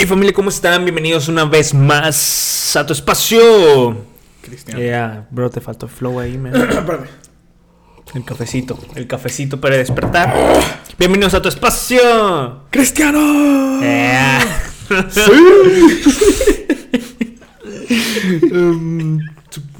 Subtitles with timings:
[0.00, 0.82] Hey familia, ¿cómo están?
[0.82, 3.98] Bienvenidos una vez más a tu espacio.
[4.40, 4.80] Cristiano.
[4.80, 6.54] Yeah, bro, te faltó flow ahí, man.
[8.14, 10.34] El cafecito, el cafecito para despertar.
[10.98, 12.64] Bienvenidos a tu espacio.
[12.70, 13.80] ¡Cristiano!
[13.82, 14.40] Yeah.
[18.52, 19.18] Um,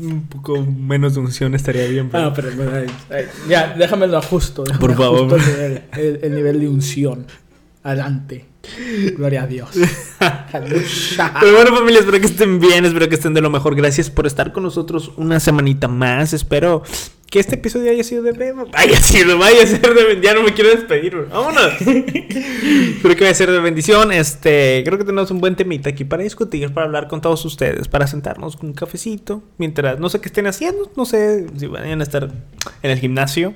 [0.00, 2.11] un poco menos de unción estaría bien.
[2.11, 4.64] pero- Ah, pero bueno, ay, ay, ya, déjame lo ajusto.
[4.64, 5.32] déjame Por favor.
[5.34, 7.27] ajusto El, nivel, el- el nivel de unción.
[7.82, 8.50] Adelante.
[9.16, 9.70] Gloria a Dios.
[10.18, 13.74] Pero bueno, familia, espero que estén bien, espero que estén de lo mejor.
[13.74, 16.32] Gracias por estar con nosotros una semanita más.
[16.32, 16.82] Espero
[17.30, 20.23] que este episodio haya sido de Haya sido, vaya a ser de bendición.
[20.23, 21.28] Ya no me quiero despedir, bro.
[21.28, 21.80] Vámonos.
[21.80, 24.12] espero que vaya a ser de bendición.
[24.12, 27.88] Este, creo que tenemos un buen temita aquí para discutir, para hablar con todos ustedes,
[27.88, 29.42] para sentarnos con un cafecito.
[29.59, 32.30] Mientras, no sé qué estén haciendo, no sé si vayan a estar
[32.82, 33.54] en el gimnasio.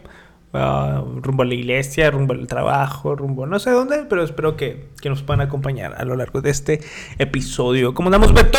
[0.54, 4.86] Ah, rumbo a la iglesia, rumbo al trabajo, rumbo no sé dónde, pero espero que,
[5.00, 6.80] que nos puedan acompañar a lo largo de este
[7.18, 7.94] episodio.
[7.94, 8.58] ¿Cómo andamos, Beto?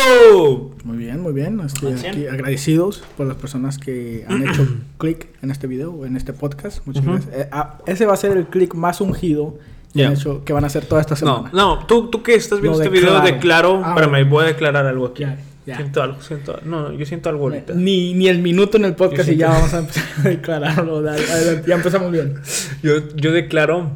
[0.84, 1.60] Muy bien, muy bien.
[1.60, 4.66] Estoy aquí agradecidos por las personas que han hecho
[4.98, 6.86] clic en este video en este podcast.
[6.86, 7.12] Muchas Ujú.
[7.14, 7.34] gracias.
[7.34, 9.54] Eh, ah, ese va a ser el clic más ungido
[9.92, 10.18] que, han Ya.
[10.20, 11.50] hecho- que van a hacer toda esta No, semana.
[11.52, 13.80] no, tú, tú que estás viendo Lo este video, declaro.
[13.84, 14.30] Ah, Espérame, bueno.
[14.30, 15.22] voy a declarar algo aquí.
[15.22, 15.76] Ya, ya.
[15.76, 17.74] Siento algo, siento No, yo siento algo ahorita.
[17.74, 21.02] Ni, ni el minuto en el podcast y ya vamos a empezar a declararlo.
[21.02, 21.22] Dale,
[21.66, 22.40] ya empezamos bien.
[22.82, 23.90] Yo, yo declaro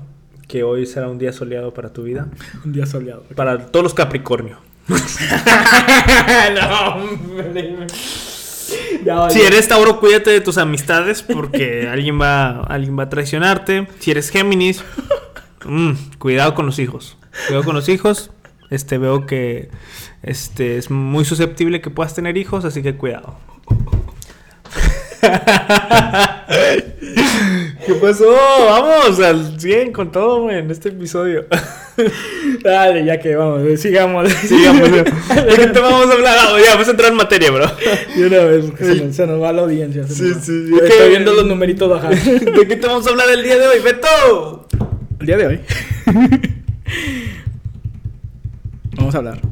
[0.48, 2.28] que hoy será un día soleado para tu vida.
[2.64, 3.22] Un día soleado.
[3.36, 4.58] Para todos los Capricornio.
[4.88, 4.96] no,
[6.96, 7.76] hombre.
[9.04, 9.30] Ya.
[9.30, 13.86] Si eres Tauro, cuídate de tus amistades porque alguien va, alguien va a traicionarte.
[14.00, 14.82] Si eres Géminis,
[15.64, 17.16] mm, cuidado con los hijos.
[17.46, 18.32] Cuidado con los hijos.
[18.70, 19.68] Este veo que
[20.22, 23.36] este es muy susceptible que puedas tener hijos, así que cuidado.
[27.86, 28.30] ¿Qué pasó?
[28.66, 31.46] Vamos al 100 con todo en este episodio.
[32.62, 34.30] Dale, ya que vamos, sigamos.
[34.32, 34.92] Sigamos.
[34.92, 35.04] ¿De
[35.56, 36.36] qué te vamos a hablar?
[36.38, 37.66] Ah, ya, vamos a entrar en materia, bro.
[38.16, 40.06] De una vez, porque se, nos, se nos va la audiencia.
[40.06, 40.74] Sí, sí, sí.
[40.74, 41.08] Estoy ¿Qué?
[41.08, 42.16] viendo los numeritos bajar.
[42.16, 44.69] ¿De qué te vamos a hablar el día de hoy, Beto?
[45.19, 45.60] El día de hoy.
[49.12, 49.41] Vamos a hablar.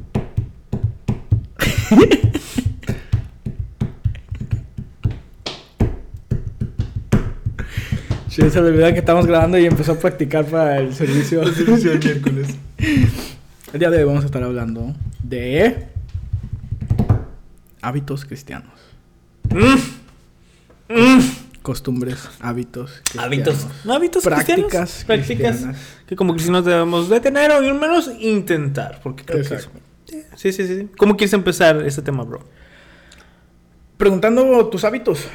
[8.29, 11.43] Se le olvidó que estamos grabando y empezó a practicar para el servicio.
[11.43, 12.55] miércoles.
[13.73, 15.89] El día de hoy vamos a estar hablando de
[17.83, 18.71] hábitos cristianos.
[19.51, 19.75] Mm.
[20.95, 21.38] Mm.
[21.69, 23.03] Costumbres, hábitos.
[23.19, 23.67] Hábitos.
[23.87, 25.05] Hábitos Prácticas cristianos.
[25.05, 25.77] Prácticas cristianas.
[26.07, 29.01] que como cristianos debemos de tener o al menos intentar.
[29.03, 29.79] Porque creo que Exacto.
[30.35, 30.89] Sí, sí, sí.
[30.97, 32.41] ¿Cómo quieres empezar este tema, bro?
[33.99, 35.29] Preguntando tus hábitos.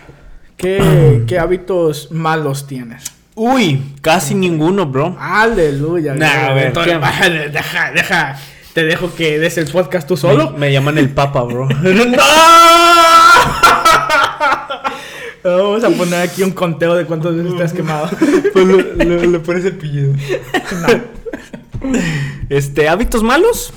[0.57, 3.03] ¿Qué, qué hábitos malos tienes?
[3.35, 5.15] Uy, casi ninguno, bro.
[5.19, 6.15] Aleluya.
[6.15, 6.93] Nah, a ver, Entonces,
[7.53, 8.39] deja, deja.
[8.73, 10.49] Te dejo que des el podcast tú solo.
[10.53, 11.69] Me, me llaman el papa, bro.
[15.43, 18.09] Vamos a poner aquí un conteo de cuántas veces te has quemado.
[18.53, 20.13] pues le, pones el pillido.
[22.49, 23.73] Este, hábitos malos.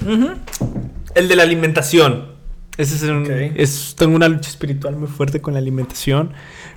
[1.15, 2.37] El de la alimentación.
[2.77, 6.32] Ese es un, es, tengo una lucha espiritual muy fuerte con la alimentación.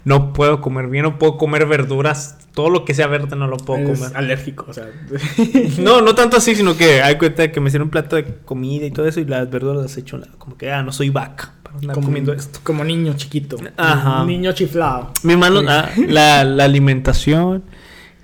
[0.05, 2.37] No puedo comer bien, no puedo comer verduras.
[2.59, 4.17] Todo lo que sea verde no lo puedo Eres comer.
[4.17, 4.89] alérgico, o sea.
[5.79, 8.85] No, no tanto así, sino que hay cuenta que me hicieron un plato de comida
[8.85, 10.19] y todo eso y las verduras las he hecho.
[10.37, 12.59] Como que, ah, no soy vaca para andar como, comiendo esto.
[12.61, 13.55] como niño chiquito.
[13.77, 14.25] Ajá.
[14.25, 15.13] Niño chiflado.
[15.23, 15.65] Mi Uy.
[15.69, 17.63] ah, la, la alimentación.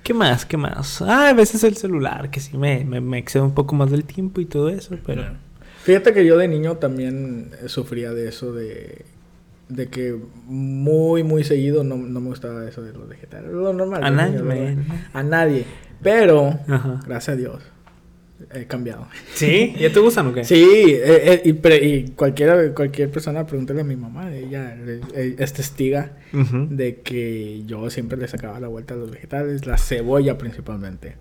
[0.02, 0.44] ¿Qué más?
[0.44, 1.00] ¿Qué más?
[1.00, 4.04] Ah, a veces el celular, que sí me, me, me excedo un poco más del
[4.04, 5.24] tiempo y todo eso, pero...
[5.82, 9.06] Fíjate que yo de niño también eh, sufría de eso de,
[9.68, 10.16] de que
[10.46, 13.50] muy, muy seguido no, no me gustaba eso de los vegetales.
[13.50, 14.04] Lo normal.
[14.04, 14.76] A nadie.
[15.12, 15.64] A nadie.
[16.02, 17.00] Pero, Ajá.
[17.06, 17.62] gracias a Dios,
[18.54, 19.08] he cambiado.
[19.34, 19.74] ¿Sí?
[19.80, 20.44] ¿Ya te gustan o qué?
[20.44, 25.36] Sí, eh, eh, y, pre- y cualquiera, cualquier persona, pregúntale a mi mamá, ella eh,
[25.38, 30.36] es testiga de que yo siempre le sacaba la vuelta a los vegetales, la cebolla
[30.38, 31.16] principalmente.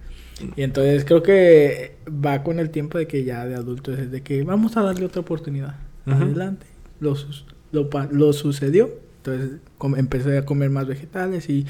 [0.58, 4.22] Y entonces creo que va con el tiempo de que ya de adulto es de
[4.22, 5.78] que vamos a darle otra oportunidad.
[6.06, 6.66] Adelante.
[7.00, 8.90] Lo, sus- lo, lo sucedió.
[9.24, 9.60] Entonces
[9.98, 11.66] empecé a comer más vegetales y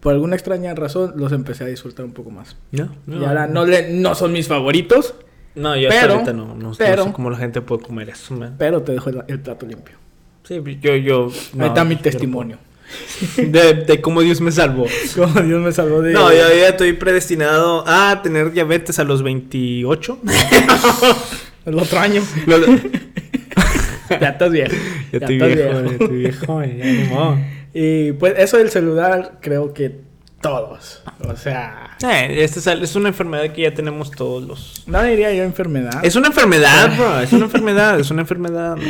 [0.00, 2.56] por alguna extraña razón los empecé a disfrutar un poco más.
[2.70, 5.14] No, y ahora no, le, no son mis favoritos,
[5.54, 8.08] No, yo hasta pero- ahorita no, no, no pero- sé cómo la gente puede comer
[8.10, 8.54] eso, man.
[8.58, 9.96] pero te dejo el, el plato limpio.
[10.44, 11.30] Sí, yo, yo...
[11.54, 12.58] no, Ahí está mi yo no testimonio.
[13.36, 14.86] De, de cómo Dios me salvó.
[15.16, 16.12] Como Dios me salvó de...
[16.12, 20.18] No, yo ya estoy predestinado a tener diabetes a los 28.
[21.64, 22.22] El otro año.
[24.20, 24.72] Ya estás viejo.
[25.12, 27.38] Ya Ya estoy estás viejo, ya estoy viejo, ya modo.
[27.74, 30.00] Y pues eso del celular creo que
[30.42, 31.02] todos.
[31.26, 34.82] O sea, Eh, esta es, una enfermedad que ya tenemos todos los.
[34.86, 36.04] no diría yo enfermedad.
[36.04, 37.20] Es una enfermedad, bro.
[37.20, 37.98] Es una enfermedad.
[38.00, 38.76] Es una enfermedad.
[38.76, 38.82] ¿no?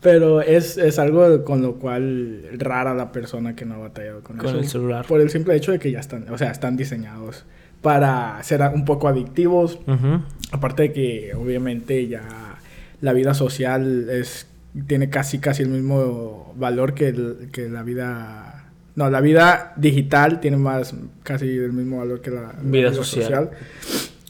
[0.00, 4.36] Pero es, es algo con lo cual rara la persona que no ha batallado con,
[4.36, 4.58] Con eso.
[4.58, 5.04] el celular.
[5.06, 7.44] Por el simple hecho de que ya están, o sea, están diseñados
[7.82, 9.78] para ser un poco adictivos.
[9.86, 10.20] Ujú.
[10.52, 12.55] Aparte de que obviamente ya
[13.00, 14.46] la vida social es
[14.86, 18.64] tiene casi casi el mismo valor que, el- que la vida
[18.94, 22.52] no la vida digital tiene más casi el mismo valor que la, la
[22.90, 23.50] Vida social.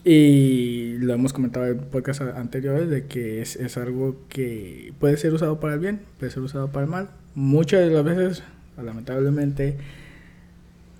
[0.04, 5.16] y lo hemos comentado en podcasts a- anteriores de que es, es algo que puede
[5.16, 7.08] ser usado para el bien puede ser usado para el mal.
[7.34, 8.42] Muchas de las veces
[8.82, 9.76] lamentablemente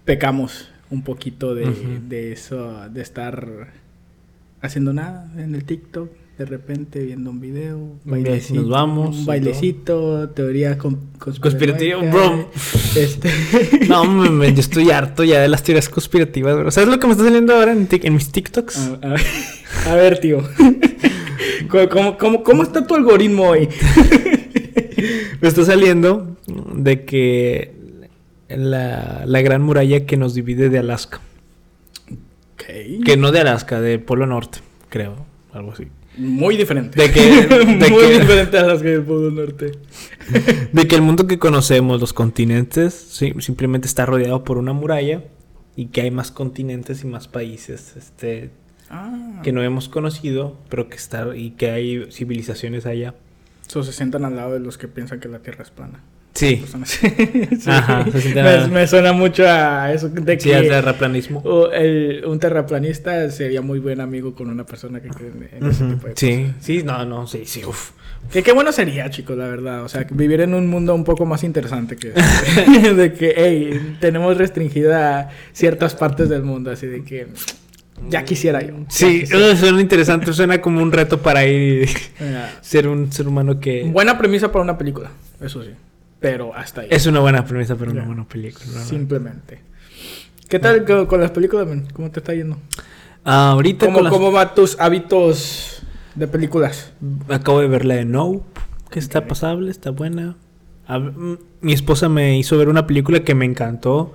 [0.04, 3.68] pecamos un poquito de, de eso de estar
[4.60, 7.92] haciendo nada en el TikTok, de repente viendo un video,
[8.36, 10.98] así nos vamos un bailecito, teoría con,
[11.40, 12.50] Conspirativa, bro.
[12.96, 13.30] Este,
[13.88, 16.70] No, me, yo estoy harto ya de las teorías conspirativas, bro.
[16.70, 18.90] ¿Sabes lo que me está saliendo ahora en, tic- en mis TikToks?
[19.02, 19.20] a, ver,
[19.86, 20.42] a ver, tío.
[21.90, 23.68] ¿Cómo, cómo, cómo, está tu algoritmo hoy?
[25.40, 26.36] Me está saliendo
[26.74, 27.74] de que
[28.48, 31.20] la, la gran muralla que nos divide de Alaska.
[32.56, 34.58] Que no de Alaska, de Polo Norte,
[34.88, 35.24] creo.
[35.52, 35.84] Algo así.
[36.16, 37.00] Muy diferente.
[37.00, 39.72] De que- de Muy que- diferente a las que del Polo Norte.
[40.72, 45.22] De que el mundo que conocemos, los continentes, sí, simplemente está rodeado por una muralla
[45.76, 48.50] y que hay más continentes y más países este,
[48.88, 49.40] Ah.
[49.42, 53.14] que no hemos conocido, pero que está y que hay civilizaciones allá.
[53.66, 56.02] So, se sientan al lado de los que piensan que la Tierra es plana.
[56.36, 56.64] Sí.
[56.86, 57.70] Sí.
[57.70, 61.40] Ajá, se me, suena mucho a eso de sí, que al terraplanismo.
[61.44, 65.70] o el- un terraplanista sería muy buen amigo con una persona que cree en, en
[65.70, 66.54] ese Ujú, tipo de Sí, cosas.
[66.64, 67.90] sí, no, no, sí, sí, uf.
[68.32, 69.84] Que qué bueno sería, chicos, la verdad.
[69.84, 72.94] O sea, vivir en un mundo un poco más interesante que este.
[72.94, 77.28] de que, hey, tenemos restringida ciertas partes del mundo, así de que
[78.10, 78.74] ya quisiera yo.
[78.80, 79.52] ya Sí, quisiera.
[79.52, 81.86] uh, suena interesante, suena como un reto para ir y
[82.60, 83.84] ser un ser humano que...
[83.84, 85.10] buena premisa para una película,
[85.40, 85.70] eso sí.
[86.20, 86.88] Pero hasta ahí.
[86.90, 88.80] Es una buena premisa para una buena película.
[88.82, 89.60] Simplemente.
[90.48, 91.86] ¿Qué tal con, con las películas, men?
[91.92, 92.56] ¿Cómo te está yendo?
[93.24, 95.82] Ah, ahorita ¿Cómo, las- ¿Cómo van tus hábitos
[96.14, 96.92] de películas?
[97.28, 98.44] acabo de ver la de Nope,
[98.90, 100.36] que está pasable, está buena.
[100.88, 104.14] Mm, mi esposa me hizo ver una película que me encantó,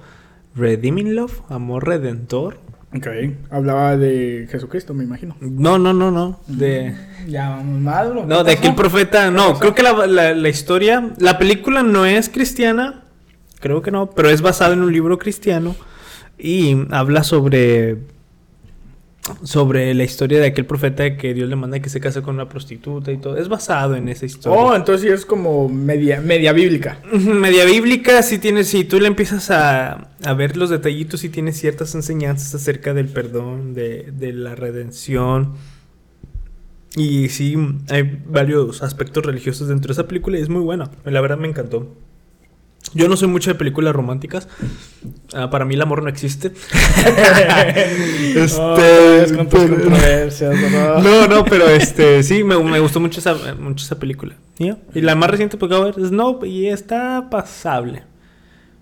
[0.55, 2.59] Redeeming Love, Amor Redentor.
[2.95, 3.07] Ok.
[3.49, 5.35] Hablaba de Jesucristo, me imagino.
[5.39, 6.93] No, no, no, no, de...
[7.27, 8.27] Ya vamos mal.
[8.27, 8.75] No, ¿Qué de aquel pasó?
[8.75, 9.59] profeta, no, pasó?
[9.59, 13.03] creo que la, la- la historia, la película no es cristiana,
[13.59, 15.75] creo que no, pero es basada en un libro cristiano
[16.37, 17.97] y habla sobre
[19.43, 22.49] sobre la historia de aquel profeta que Dios le manda que se case con una
[22.49, 23.37] prostituta y todo.
[23.37, 24.59] Es basado en esa historia.
[24.59, 26.99] Oh, entonces sí es como media, media bíblica.
[27.11, 31.53] Media bíblica, sí tiene, si tú le empiezas a, a ver los detallitos, sí tiene
[31.53, 35.53] ciertas enseñanzas acerca del perdón, de, de la redención.
[36.95, 37.55] Y sí,
[37.89, 40.91] hay varios aspectos religiosos dentro de esa película y es muy buena.
[41.05, 41.95] La verdad me encantó.
[42.93, 44.47] Yo no soy mucho de películas románticas.
[45.33, 46.51] Ah, para mí el amor no existe.
[48.35, 48.77] Este, Oh,
[49.23, 51.01] es con tus pero- controversias, bro.
[51.01, 54.35] no, no, pero este, sí, me, me gustó mucho esa, mucho esa película.
[54.93, 58.03] Y la más reciente que acabo de ver es Nope y está pasable.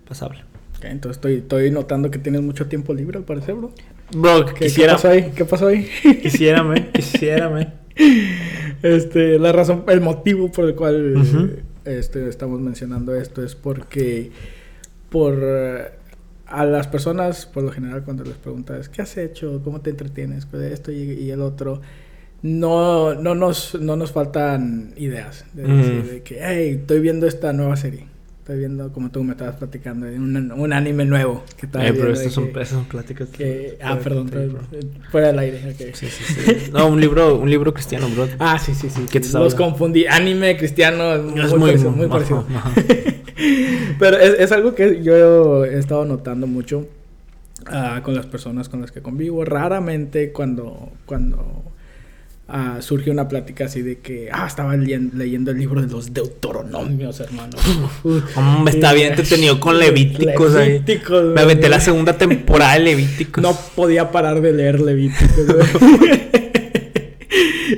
[0.08, 0.40] Pasable.
[0.76, 3.72] Ok, entonces estoy, estoy notando que tienes mucho tiempo libre al parecer, bro.
[4.12, 5.32] Bro, ¿Qué, quisiera, ¿qué pasó ahí?
[5.34, 5.88] ¿Qué pasó ahí?
[6.22, 7.74] quisiera, man.
[8.82, 11.62] Este, la razón, el motivo por el cual.
[11.98, 14.30] Este, estamos mencionando esto es porque
[15.08, 15.90] por eh,
[16.46, 19.60] a las personas, por lo general, cuando les preguntas ¿qué has hecho?
[19.62, 20.46] ¿Cómo te entretienes?
[20.46, 21.80] Pues esto y, y el otro,
[22.42, 25.44] no, no, nos, no nos faltan ideas.
[25.52, 28.06] De, decir, de que, hey, estoy viendo esta nueva serie.
[28.50, 32.12] Estoy viendo, como tú me estabas platicando, un, un anime nuevo que estaba Eh, pero
[32.12, 33.28] estas son, que- son pláticas.
[33.28, 34.28] que- ah, perdón,
[35.12, 35.58] fuera del aire.
[35.70, 35.94] ok.
[35.94, 36.70] Sí, sí, sí.
[36.72, 38.26] No, un libro, un libro cristiano, bro.
[38.40, 39.02] Ah, sí, sí, sí.
[39.08, 40.04] ¿Qué te Los confundí.
[40.08, 42.44] Anime, cristiano, muy, Es muy- parecido, muy parecido.
[42.52, 42.72] ajá.
[44.00, 46.88] Pero es, es algo que yo he estado notando mucho
[47.66, 49.44] ah, con las personas con las que convivo.
[49.44, 51.62] Raramente cuando, cuando
[52.50, 57.20] ah, surge una plática así de que, ah, estaba leyendo, el libro de los deuteronomios,
[57.20, 57.56] hermano.
[58.36, 60.82] Hombre, está bien entretenido con Levíticos ahí.
[61.34, 63.42] Me aventé la segunda temporada de Levíticos.
[63.42, 65.30] No podía parar de leer Levíticos.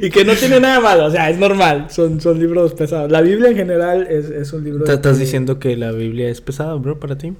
[0.02, 3.10] y que no tiene nada malo, o sea, es normal, son, son libros pesados.
[3.10, 4.84] La Biblia en general es, es un libro...
[4.84, 7.32] ¿Te estás que- diciendo que la Biblia es pesada, bro, para ti?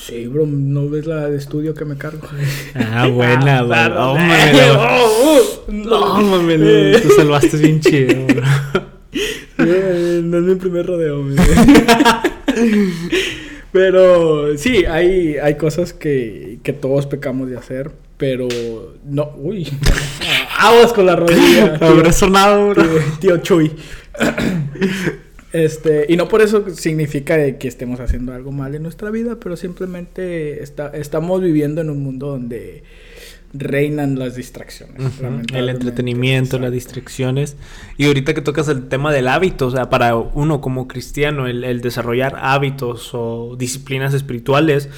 [0.00, 2.28] Sí, bro, ¿no ves la de estudio que me cargo?
[2.74, 4.12] Ah, buena, bro.
[4.12, 7.00] Oh, lo- Oh, uh, No, mame, Eh.
[7.02, 8.42] te salvaste bien chido, bro.
[9.60, 11.20] Eh, no es mi primer rodeo.
[13.72, 18.46] Pero sí, hay, hay cosas que, que todos pecamos de hacer, pero
[19.04, 19.32] no.
[19.36, 19.68] Uy,
[20.58, 21.76] aguas con la rodilla.
[21.80, 22.82] Habrá sonado, bro.
[22.84, 23.72] Tío, tío Chuy.
[25.52, 29.56] Este, y no por eso significa que estemos haciendo algo mal en nuestra vida, pero
[29.56, 32.82] simplemente está, estamos viviendo en un mundo donde
[33.54, 35.00] reinan las distracciones.
[35.54, 37.56] El entretenimiento, las distracciones.
[37.96, 41.64] Y ahorita que tocas el tema del hábito, o sea, para uno como cristiano, el,
[41.64, 44.90] el desarrollar hábitos o disciplinas espirituales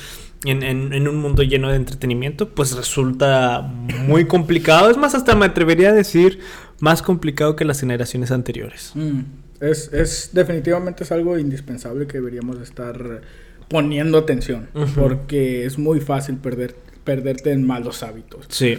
[0.45, 3.61] en, en- en un mundo lleno de entretenimiento, pues resulta
[4.09, 4.91] muy complicado.
[4.91, 6.41] Es más, hasta me atrevería a decir
[6.81, 8.91] más complicado que las generaciones anteriores.
[8.97, 9.21] Mm,
[9.61, 13.23] es, es definitivamente es algo indispensable que deberíamos estar
[13.69, 16.75] poniendo atención, porque es muy fácil perder,
[17.05, 18.47] perderte en malos hábitos.
[18.49, 18.79] Sí.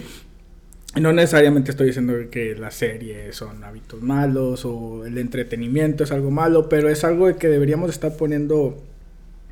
[1.00, 6.30] No necesariamente estoy diciendo que las series son hábitos malos o el entretenimiento es algo
[6.30, 8.82] malo, pero es algo que deberíamos estar poniendo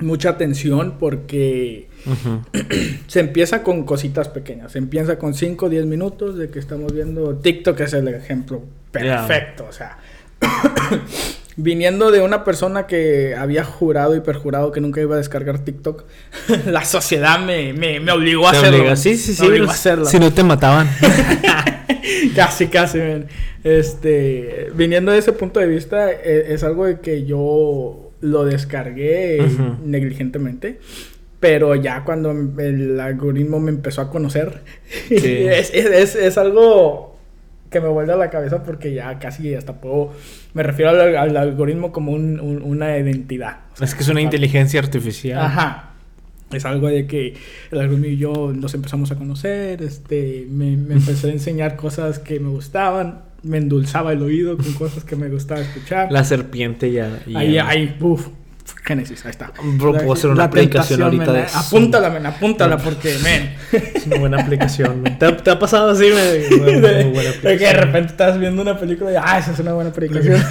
[0.01, 1.89] mucha atención porque
[3.07, 4.73] se empieza con cositas pequeñas.
[4.73, 8.63] Se empieza con 5 o 10 minutos de que estamos viendo TikTok, es el ejemplo
[8.93, 9.67] perfecto.
[9.67, 9.97] O sea,
[11.57, 16.05] viniendo de una persona que había jurado y perjurado que nunca iba a descargar TikTok,
[16.67, 18.79] la sociedad me, me, me obligó a hacerlo.
[18.79, 19.43] obliga- Sí, sí, sí.
[19.43, 20.05] Me obligó a hacerlo.
[20.07, 20.89] Si no te mataban.
[22.35, 23.27] casi, casi, men.
[23.63, 29.47] Este, viniendo de ese punto de vista, e- es, algo de que yo lo descargué
[29.85, 30.79] negligentemente.
[31.41, 34.61] Pero ya cuando el algoritmo me empezó a conocer,
[35.09, 35.17] Sí.
[35.49, 37.10] es, es, es algo
[37.71, 40.13] que me vuelve a la cabeza porque ya casi hasta puedo...
[40.55, 43.59] Me refiero al, al algoritmo como un- un- una identidad.
[43.75, 45.39] O sea, es que es una inteligencia artificial.
[45.41, 45.87] Ajá.
[46.53, 47.35] Es algo de que
[47.71, 52.19] el algoritmo y yo nos empezamos a conocer, este, me, me empezó a enseñar cosas
[52.19, 56.11] que me gustaban, me endulzaba el oído con cosas que me gustaba escuchar.
[56.11, 57.21] La serpiente ya.
[57.27, 58.27] ya- ahí, ahí, uff,
[58.85, 59.53] Génesis, ahí está.
[59.63, 61.47] Bro, puedo hacer una aplicación ahorita men, de eh.
[61.55, 63.55] Apúntala, men, apúntala porque, men.
[63.95, 65.05] Es una buena aplicación.
[65.19, 66.05] ¿Te, ha- te ha pasado así?
[66.05, 66.57] Me...
[66.57, 66.81] Muy, muy
[67.13, 69.73] buena de, de que de repente estás viendo una película y ah, esa es una
[69.75, 70.41] buena aplicación.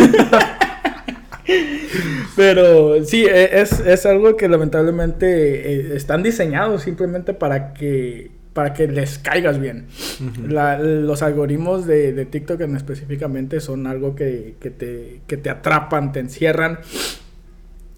[2.36, 8.74] Pero sí, e- es, es algo que lamentablemente eh, están diseñados simplemente para que para
[8.74, 9.86] que les caigas bien.
[10.20, 10.48] Ujú.
[10.48, 15.50] La- los algoritmos de, de TikTok en específicamente son algo que, que te, que te
[15.50, 16.80] atrapan, te encierran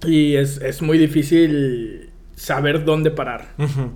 [0.06, 3.50] y es, es muy difícil saber dónde parar.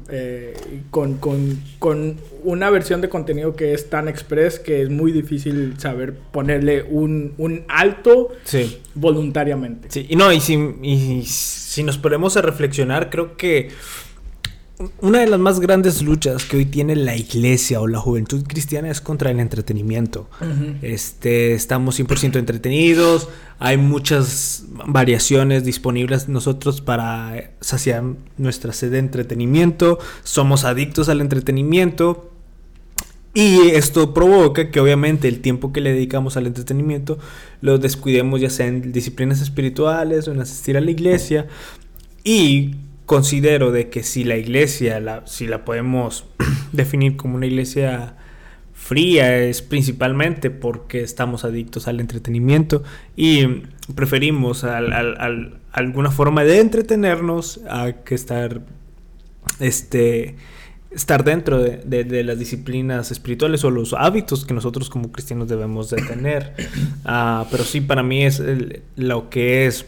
[0.10, 0.54] Eh,
[0.92, 5.74] con, con- con una versión de contenido que es tan express que es muy difícil
[5.80, 8.78] saber ponerle un, un alto Sí.
[8.94, 9.88] voluntariamente.
[9.90, 13.70] Sí, y no, y si, y si nos ponemos a reflexionar, creo que
[15.02, 18.90] una de las más grandes luchas que hoy tiene la iglesia o la juventud cristiana
[18.90, 20.30] es contra el entretenimiento.
[20.82, 26.28] Este, estamos 100% entretenidos, hay muchas variaciones disponibles.
[26.28, 28.04] Nosotros para saciar
[28.38, 32.32] nuestra sed de entretenimiento, somos adictos al entretenimiento.
[33.34, 37.18] Y esto provoca que obviamente el tiempo que le dedicamos al entretenimiento
[37.60, 41.48] lo descuidemos ya sea en disciplinas espirituales o en asistir a la iglesia.
[42.24, 46.26] Y considero de que si la iglesia, la, si la podemos
[46.72, 48.16] definir como una iglesia
[48.74, 52.84] fría es principalmente porque estamos adictos al entretenimiento
[53.16, 53.64] y
[53.96, 58.62] preferimos al- al- al- alguna forma de entretenernos a que estar
[59.60, 60.36] este
[60.92, 65.50] estar dentro de, de- de las disciplinas espirituales o los hábitos que nosotros como cristianos
[65.50, 66.54] debemos de tener.
[67.08, 69.86] Ah, pero sí para mí es el- lo que es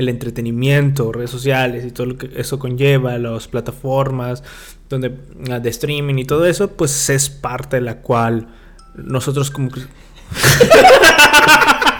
[0.00, 4.42] el entretenimiento, redes sociales y todo lo que eso conlleva, las plataformas
[4.88, 5.14] donde
[5.50, 8.48] ah, de streaming y todo eso, pues es parte de la cual
[8.96, 9.86] nosotros como cri-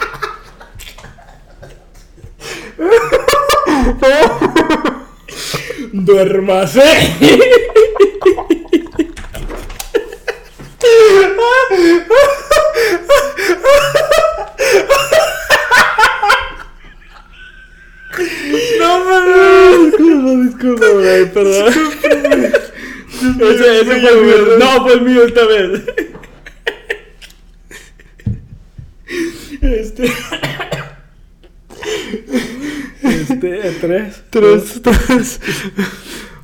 [5.92, 6.83] Duérmase.
[18.78, 21.73] No, no, Disculpa, güey, perdón.
[23.40, 24.37] ese, ese fue el mío.
[24.59, 25.83] No, fue el mío esta vez.
[29.62, 30.12] Este.
[33.02, 34.23] Este, tres.
[34.30, 35.40] Tres, tres,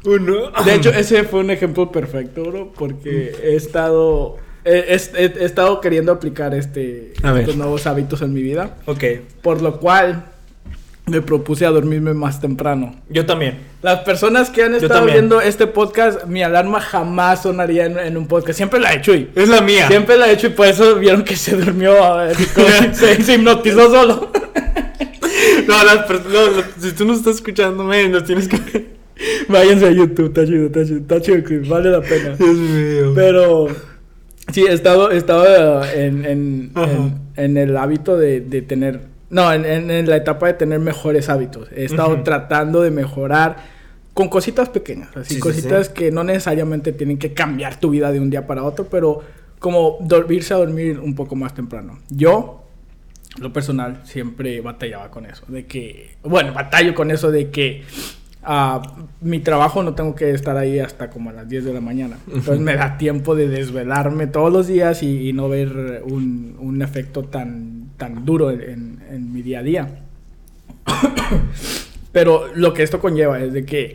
[0.05, 0.51] uno.
[0.65, 4.39] De hecho, ese fue un ejemplo perfecto, bro, porque he estado.
[4.65, 8.77] He, he- he estado queriendo aplicar este, estos nuevos hábitos en mi vida.
[8.87, 9.05] Ok,
[9.43, 10.33] Por lo cual
[11.09, 12.95] me propuse a dormirme más temprano.
[13.09, 13.59] yo también.
[13.83, 18.27] Las personas que han estado viendo este podcast, mi alarma jamás sonaría en, en un
[18.27, 18.57] podcast.
[18.57, 19.87] Siempre la he hecho y Es la mía.
[19.87, 21.95] siempre la he hecho y por eso vieron que se durmió,
[22.25, 22.35] eh,
[22.93, 24.33] se, se hipnotizó solo.
[25.69, 28.87] No, las pers- no, no, si tú no estás escuchando, men, nos tienes que.
[29.49, 32.37] Váyanse a YouTube, está chido, está chido, está chido vale la pena.
[32.37, 33.13] Dios mío.
[33.15, 33.67] Pero
[34.53, 39.53] sí, he estado, he estado en, en, en, en el hábito de, de tener, no,
[39.53, 41.69] en, en- en la etapa de tener mejores hábitos.
[41.75, 43.57] He estado tratando de mejorar
[44.15, 45.93] con cositas pequeñas, así Sí, sí, cositas sí.
[45.95, 49.21] que no necesariamente tienen que cambiar tu vida de un día para otro, pero
[49.59, 51.99] como dormirse a dormir un poco más temprano.
[52.09, 52.63] Yo,
[53.39, 57.83] lo personal, siempre batallaba con eso, de que, bueno, batallo con eso de que
[58.43, 58.81] ah,
[59.21, 62.17] mi trabajo no tengo que estar ahí hasta como a las 10 de la mañana.
[62.29, 66.81] Entonces me da tiempo de desvelarme todos los días y, y no ver un, un
[66.81, 69.89] efecto tan, tan duro en, en- mi día a día.
[72.13, 73.95] Pero lo que esto conlleva es de que,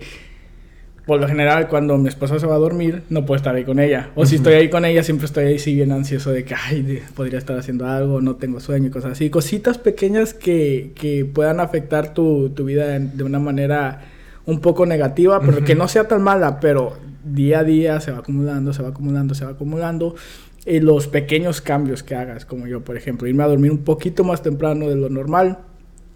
[1.08, 3.79] por lo general, cuando mi esposa se va a dormir, no puedo estar ahí con
[3.79, 4.12] ella.
[4.15, 7.01] O si estoy ahí con ella, siempre estoy ahí sí bien ansioso de que, ay,
[7.15, 9.29] podría estar haciendo algo, no tengo sueño y cosas así.
[9.31, 14.01] Cositas pequeñas que, que puedan afectar tu, tu vida en- de una manera
[14.46, 15.65] un poco negativa, pero Ujú.
[15.65, 19.34] que no sea tan mala, pero día a día se va acumulando, se va acumulando,
[19.34, 20.15] se va acumulando.
[20.65, 24.24] Y los pequeños cambios que hagas, como yo, por ejemplo, irme a dormir un poquito
[24.24, 25.60] más temprano de lo normal,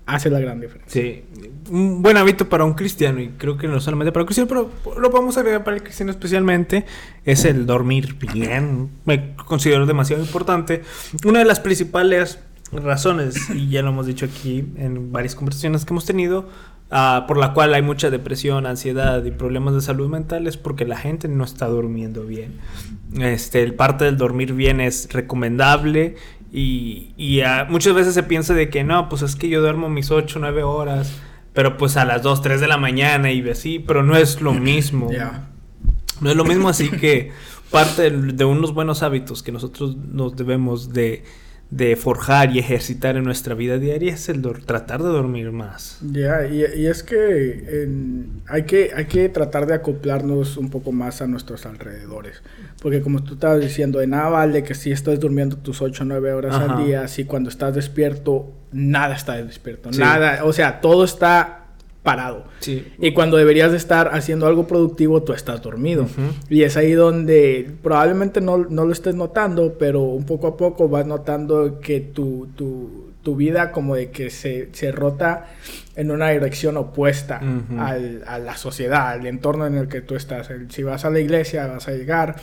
[0.05, 1.01] hace la gran diferencia.
[1.01, 1.23] Sí,
[1.71, 4.99] un buen hábito para un cristiano, y creo que no solamente para un cristiano, pero
[4.99, 6.85] lo podemos agregar para el cristiano especialmente,
[7.23, 8.89] es el dormir bien.
[9.05, 10.83] Me considero demasiado importante.
[11.25, 12.37] Una de las principales
[12.71, 16.49] razones, y ya lo hemos dicho aquí en varias conversaciones que hemos tenido,
[16.91, 20.85] ah, por la cual hay mucha depresión, ansiedad y problemas de salud mental, es porque
[20.85, 22.59] la gente no está durmiendo bien.
[23.19, 26.15] Este, el parte del dormir bien es recomendable
[26.51, 29.89] y, y, ah, muchas veces se piensa de que no, pues es que yo duermo
[29.89, 31.13] mis 8 o 9 horas,
[31.53, 34.53] pero pues a las 2, 3 de la mañana y así, pero no es lo
[34.53, 35.09] mismo.
[36.21, 37.31] No es lo mismo así que
[37.71, 41.23] parte de unos buenos hábitos que nosotros nos debemos de,
[41.71, 45.99] de forjar y ejercitar en nuestra vida diaria es el tratar de dormir más.
[46.11, 50.91] Ya, y, y es que en- hay que hay que tratar de acoplarnos un poco
[50.91, 52.41] más a nuestros alrededores.
[52.81, 56.05] Porque como tú estabas diciendo, de nada vale que si estás durmiendo tus 8 o
[56.05, 56.77] 9 horas Ajá.
[56.77, 59.91] al día, si cuando estás despierto, nada está despierto.
[59.91, 59.99] Sí.
[59.99, 61.64] Nada, o sea, todo está
[62.05, 62.45] parado.
[62.59, 62.87] Sí.
[62.99, 66.03] Y cuando deberías de estar haciendo algo productivo, tú estás dormido.
[66.03, 66.21] Ujú.
[66.49, 70.87] Y es ahí donde probablemente no, no lo estés notando, pero un poco a poco
[70.87, 75.47] vas notando que tu, tu, tu vida como de que se, se rota
[75.95, 77.79] en una dirección opuesta Ujú.
[77.81, 80.47] al- a la sociedad, al entorno en el que tú estás.
[80.69, 82.35] Si vas a la iglesia, vas a llegar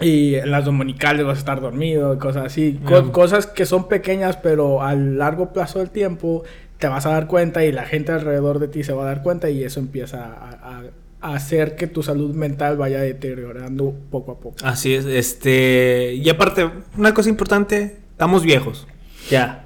[0.00, 2.80] y en las dominicales vas a estar dormido cosas así.
[2.84, 3.12] Co-.
[3.12, 6.42] Cosas que son pequeñas, pero a largo plazo del tiempo
[6.78, 9.22] te vas a dar cuenta y la gente alrededor de ti se va a dar
[9.22, 10.82] cuenta y eso empieza a, a-
[11.20, 14.56] a hacer que tu salud mental vaya deteriorando poco a poco.
[14.62, 18.86] Así es, este, y aparte, una cosa importante, estamos viejos.
[19.30, 19.64] Ya.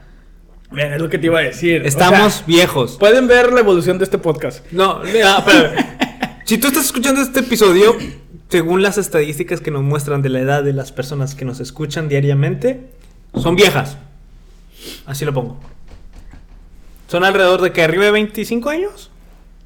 [0.71, 1.83] Bien, es lo que te iba a decir.
[1.83, 2.97] O Estamos sea, viejos.
[2.99, 4.65] pueden ver la evolución de este podcast.
[4.71, 5.71] No, mira, pero
[6.45, 7.97] si tú estás escuchando este episodio,
[8.51, 12.09] según las estadísticas que nos muestran de la edad de las personas que nos escuchan
[12.09, 12.91] diariamente,
[13.35, 13.97] son viejas.
[15.07, 15.59] Así lo pongo.
[17.09, 19.11] Son alrededor de que arriba de 25 años.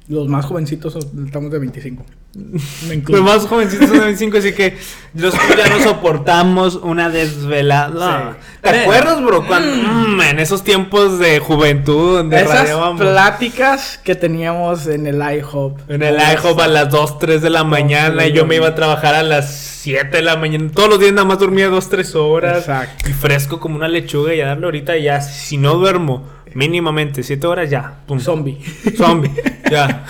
[0.07, 2.03] Los más jovencitos son- estamos de 25.
[2.89, 4.77] Me Los más jovencitos son de 25, así que
[5.13, 8.37] nosotros ya no soportamos una desvelada.
[8.41, 8.47] Sí.
[8.61, 9.45] ¿Te acuerdas, bro?
[9.45, 15.21] Cuando, mm, en esos tiempos de juventud donde Esas radiábamos pláticas que teníamos en el
[15.21, 15.79] IHOP.
[15.89, 18.75] en el IHOP a las 2, 3 de la mañana y yo me iba a
[18.75, 20.69] trabajar a las 7 de la mañana.
[20.73, 22.57] Todos los días nada más dormía 2, 3 horas.
[22.59, 23.09] Exacto.
[23.09, 26.23] Y fresco como una lechuga y a darle ahorita ya, si no duermo
[26.55, 27.99] mínimamente 7 horas, ya.
[28.07, 28.19] Pum.
[28.19, 28.57] Zombie.
[28.97, 29.31] Zombie.
[29.69, 30.05] Ya.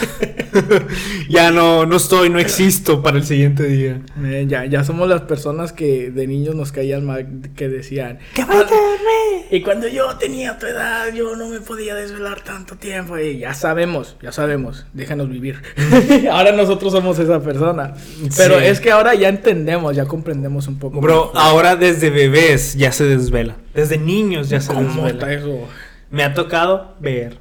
[1.29, 4.01] ya no, no estoy, no existo para el siguiente día.
[4.23, 8.19] Eh, ya, ya somos las personas que de niños nos caían mal, que decían...
[8.33, 9.53] ¡Que vaya a!
[9.55, 13.17] Y cuando yo tenía tu edad, yo no me podía desvelar tanto tiempo.
[13.19, 15.61] Y ya sabemos, ya sabemos, déjanos vivir.
[16.31, 17.93] ahora nosotros somos esa persona.
[18.35, 18.65] Pero Sí.
[18.65, 20.99] es que ahora ya entendemos, ya comprendemos un poco.
[21.01, 23.55] Bro, ahora desde bebés ya se desvela.
[23.73, 25.09] Desde niños ya se ¿Cómo desvela.
[25.09, 25.67] está eso?
[26.13, 27.37] Me ha tocado ver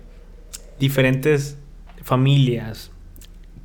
[0.81, 1.57] diferentes
[2.03, 2.91] familias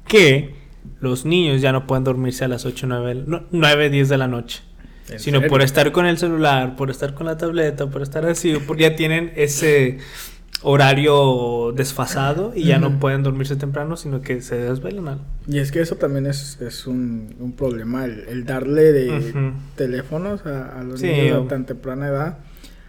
[0.07, 0.53] que
[0.99, 4.27] los niños ya no pueden dormirse a las 8, 9, no, 9 10 de la
[4.27, 4.61] noche.
[5.09, 5.49] ¿En Sino serio?
[5.49, 8.95] por estar con el celular, por estar con la tableta, por estar así, porque ya
[8.97, 9.99] tienen ese
[10.63, 15.19] horario desfasado y ya no pueden dormirse temprano, sino que se desvelan.
[15.47, 20.45] Y es que eso también es, es un, un problema, el, el darle de teléfonos
[20.45, 22.39] a, a los Sí, niños a tan temprana edad.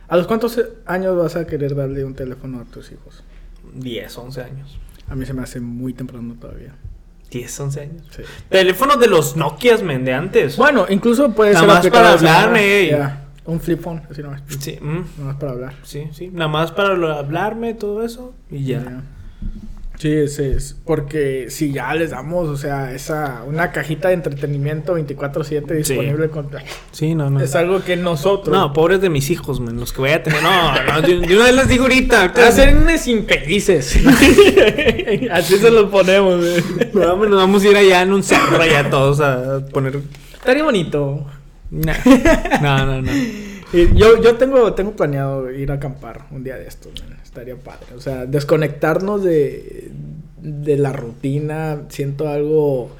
[0.08, 3.22] ¿A los cuántos años vas a querer darle un teléfono a tus hijos?
[3.74, 4.78] 10, 11 años.
[5.08, 6.74] A mí se me hace muy temprano todavía.
[7.30, 8.02] 10, 11 años.
[8.10, 8.22] Sí.
[8.48, 10.56] Teléfonos de los Nokias, men, de antes.
[10.56, 12.90] Bueno, incluso puede Nada ser más para hablarme,
[13.44, 14.42] Un flip phone, así nomás.
[14.58, 15.04] Sí, mm.
[15.18, 15.74] Nomás para hablar.
[15.82, 19.02] Sí, sí, nada más para hablarme, todo eso y ya.
[19.98, 24.96] Sí, es, es porque si ya les damos, o sea, esa una cajita de entretenimiento
[24.96, 26.48] 24/7 disponible con
[26.92, 27.40] Sí, no, no.
[27.40, 30.40] es algo que nosotros No, pobres de mis hijos, men, los que voy a tener.
[30.40, 30.98] No, no,
[31.34, 32.20] una vez les digo ahorita.
[32.22, 33.96] ahorita- Hacernos infelices.
[35.32, 36.38] Así se los ponemos.
[36.38, 36.62] güey.
[36.94, 39.98] No, nos vamos a ir allá en un cerro allá todos a poner.
[40.34, 41.26] Estaría bonito.
[41.70, 41.94] Nah.
[42.62, 43.12] No, no, no.
[43.72, 47.18] Y Yo, yo tengo, tengo planeado ir a acampar un día de estos, man.
[47.22, 47.88] estaría padre.
[47.94, 49.87] O sea, desconectarnos de,
[50.42, 51.82] de la rutina.
[51.88, 52.90] Siento algo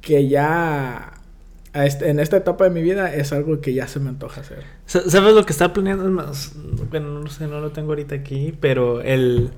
[0.00, 1.12] que ya
[1.72, 4.40] a este- en esta etapa de mi vida es algo que ya se me antoja
[4.40, 4.62] hacer.
[4.86, 6.04] Sa- ¿Sabes lo que estaba planeando?
[6.10, 6.52] Más,
[6.90, 9.50] bueno, no sé, no lo tengo ahorita aquí, pero el.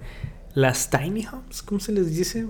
[0.55, 2.47] Las tiny homes, ¿cómo se les dice?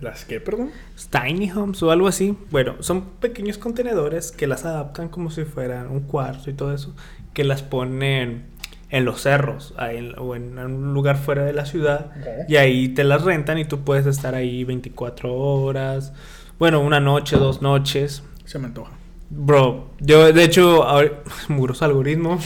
[0.00, 0.70] ¿Las qué, perdón?
[1.10, 2.36] Tiny homes o algo así.
[2.50, 6.94] Bueno, son pequeños contenedores que las adaptan como si fueran un cuarto y todo eso,
[7.34, 8.44] que las ponen
[8.90, 12.10] en los cerros en- o en un lugar fuera de la ciudad
[12.48, 16.12] y ahí te las rentan y tú puedes estar ahí 24 horas.
[16.58, 18.22] Bueno, una noche, dos noches.
[18.44, 18.92] Se me antoja.
[19.30, 21.10] Bro, yo de hecho, ahora-
[21.48, 22.38] mugroso algoritmo.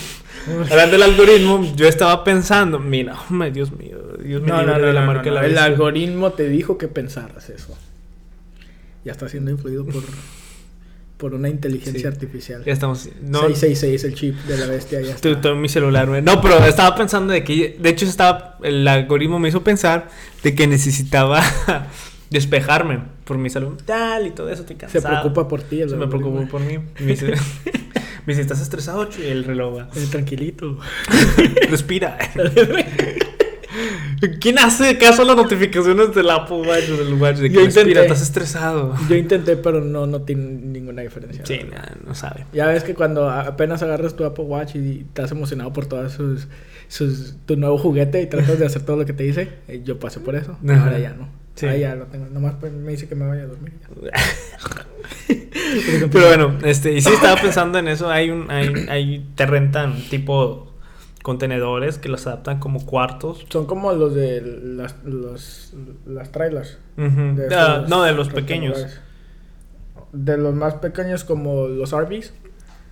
[0.71, 3.17] Hablando del algoritmo, yo estaba pensando, mira,
[3.53, 5.29] Dios mío, Dios mío, No, no, no, la marca.
[5.45, 7.77] El algoritmo te dijo que pensaras eso.
[9.05, 10.03] Ya está siendo influido por,
[11.19, 12.07] por una inteligencia Sí.
[12.07, 12.65] artificial.
[12.65, 13.09] Ya estamos.
[13.21, 15.41] No, 666, el chip de la bestia, ya está.
[15.41, 16.23] tu- mi celular, güey.
[16.23, 20.09] No, pero estaba pensando de que, de hecho, estaba, el algoritmo me hizo pensar
[20.43, 21.43] de que necesitaba
[22.31, 24.63] despejarme por mi salud mental y todo eso.
[24.63, 25.81] Estoy Se preocupa por ti.
[25.83, 26.79] el Se me preocupó por mí.
[27.01, 27.27] Me dice,
[28.27, 29.09] me dice, ¿estás estresado?
[29.19, 29.89] Y el reloj va.
[29.97, 30.79] Eh, tranquilito.
[31.71, 32.17] Respira.
[34.41, 37.37] ¿Quién hace caso a las notificaciones del Apple Watch o del Watch?
[37.37, 38.07] De que Yo respira, intenté.
[38.07, 38.95] estás estresado.
[39.09, 41.45] Yo intenté, pero no, no tiene ninguna diferencia.
[41.45, 41.61] Sí,
[42.07, 42.47] no sabe.
[42.53, 46.49] Ya ves que cuando apenas agarras tu Apple Watch y estás emocionado por todos sus,
[46.89, 49.99] sus tu nuevo juguete y tratas de hacer todo lo que te dice, eh, yo
[49.99, 50.57] pasé por eso.
[50.67, 50.85] Ajá.
[50.85, 51.29] Ahora ya no.
[51.55, 51.67] Sí.
[51.79, 52.27] Ya lo tengo.
[52.27, 53.73] Nomás pues, me dice que me vaya a dormir.
[56.13, 58.09] Pero bueno, este, y sí estaba pensando en eso.
[58.11, 60.68] Hay un, hay, hay, te rentan tipo
[61.29, 63.45] contenedores que los adaptan como cuartos.
[63.51, 65.75] Son como los de las, los,
[66.07, 66.79] las trailers.
[66.97, 68.87] De Ah, no, de los pequeños.
[70.13, 72.33] De los más pequeños como los RVs.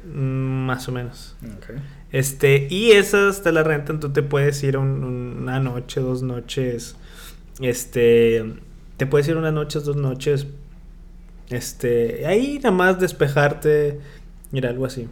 [0.05, 1.35] Mm, Más o menos.
[2.13, 6.95] Este, y esas te las rentan, tú te puedes ir un- una noche, dos noches.
[7.61, 8.45] Este,
[8.99, 10.47] te puedes ir una noche, dos noches.
[11.49, 13.99] Este, ahí nada más despejarte.
[14.53, 15.09] Mira, algo así.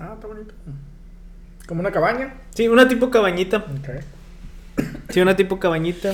[0.00, 0.54] Ah, está bonito.
[1.68, 2.34] Como una cabaña.
[2.54, 3.66] Sí, una tipo cabañita.
[5.10, 6.12] Sí, una tipo cabañita.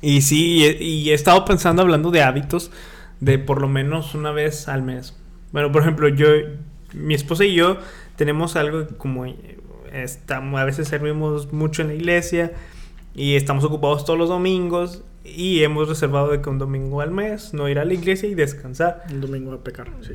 [0.00, 2.70] Y sí, y, y he estado pensando hablando de hábitos
[3.20, 5.14] de por lo menos una vez al mes.
[5.52, 6.28] Bueno, por ejemplo, yo,
[6.94, 7.78] mi esposa y yo
[8.16, 9.58] tenemos algo como eh,
[9.92, 12.52] estamos, a veces servimos mucho en la iglesia
[13.14, 15.02] y estamos ocupados todos los domingos
[15.34, 18.34] y hemos reservado de que un domingo al mes no ir a la iglesia y
[18.34, 19.04] descansar.
[19.10, 20.14] Un domingo a pecar, sí.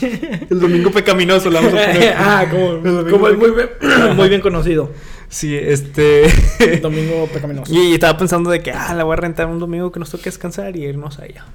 [0.50, 2.14] El domingo pecaminoso, la vamos a poner.
[2.18, 3.70] ah, como, El como es muy bien,
[4.16, 4.90] muy bien conocido.
[5.28, 6.24] Sí, este...
[6.80, 7.72] Domingo pecaminoso.
[7.74, 10.24] Y estaba pensando de que, ah, la voy a rentar un domingo que nos toque
[10.24, 11.46] descansar y irnos allá.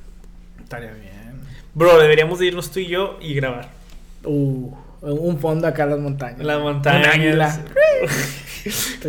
[0.62, 1.41] Estaría bien.
[1.73, 3.69] Bro, deberíamos de irnos tú y yo y grabar.
[4.23, 6.39] Uh, un fondo acá en las montañas.
[6.39, 6.99] La montaña.
[6.99, 7.62] Un águila.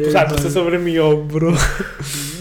[0.07, 1.55] O sea, no sé sobre mi hombro.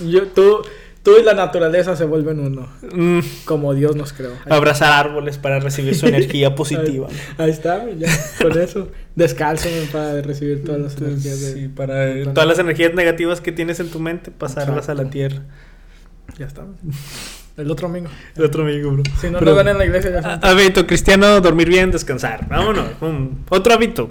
[0.06, 0.62] Yo, tú,
[1.08, 2.67] tú y la naturaleza se vuelven uno.
[2.91, 4.32] Mm, Como Dios nos creó.
[4.50, 7.08] abrazar árboles para recibir su energía positiva.
[7.08, 8.10] Ahí, ahí está, ya,
[8.41, 8.89] con eso.
[9.15, 11.39] Descalzo para recibir todas las energías.
[11.39, 15.10] de- Sí, para todas las energías negativas que tienes en tu mente, pasarlas a la
[15.10, 15.43] tierra.
[16.38, 16.65] Ya está.
[17.56, 18.10] El otro domingo.
[18.36, 19.04] El otro amigo, bro.
[19.22, 20.39] Si no Pero- nos ven en la iglesia, ya saben.
[20.43, 22.50] Hábito cristiano, dormir bien, descansar.
[22.50, 22.86] Vámonos.
[23.50, 24.10] Otro hábito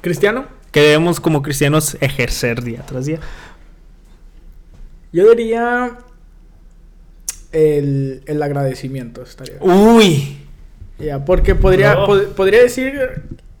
[0.00, 0.46] ¿Cristiano?
[0.72, 3.20] que debemos como cristianos ejercer día tras día.
[5.12, 5.96] Yo diría
[7.54, 9.22] el, el agradecimiento.
[9.22, 9.54] Estaría.
[9.60, 10.36] Uy.
[10.98, 12.06] Ya, porque podría, No.
[12.06, 12.94] pod- podría decir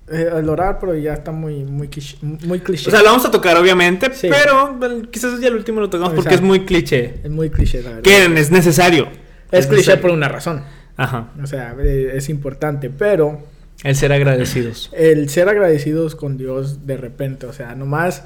[0.08, 2.88] eh, el orar, pero ya está muy, muy, cliché, muy cliché.
[2.88, 4.28] O sea, lo vamos a tocar obviamente, Sí.
[4.30, 4.78] pero
[5.10, 7.20] quizás ya el último lo tocamos porque es muy cliché.
[7.24, 8.02] es muy cliché, la verdad.
[8.02, 9.08] Que es necesario.
[9.50, 10.02] Es cliché necesario.
[10.02, 10.62] por una razón.
[10.96, 11.32] Ajá.
[11.42, 13.40] O sea, eh, es importante, pero
[13.82, 14.90] El ser agradecidos.
[14.96, 18.24] el ser agradecidos con Dios de repente, o sea, nomás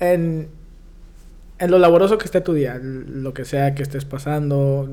[0.00, 0.48] en,
[1.60, 4.90] en lo laboroso que esté tu día, lo que sea que estés pasando,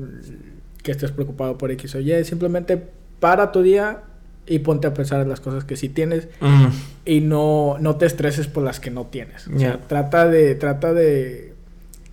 [0.82, 2.80] que estés preocupado por X o Y, simplemente
[3.18, 4.02] para tu día
[4.46, 6.66] y ponte a pensar en las cosas que sí tienes Mm.
[7.04, 9.48] y no, no te estreses por las que no tienes.
[9.48, 11.52] O sea, trata de, trata de,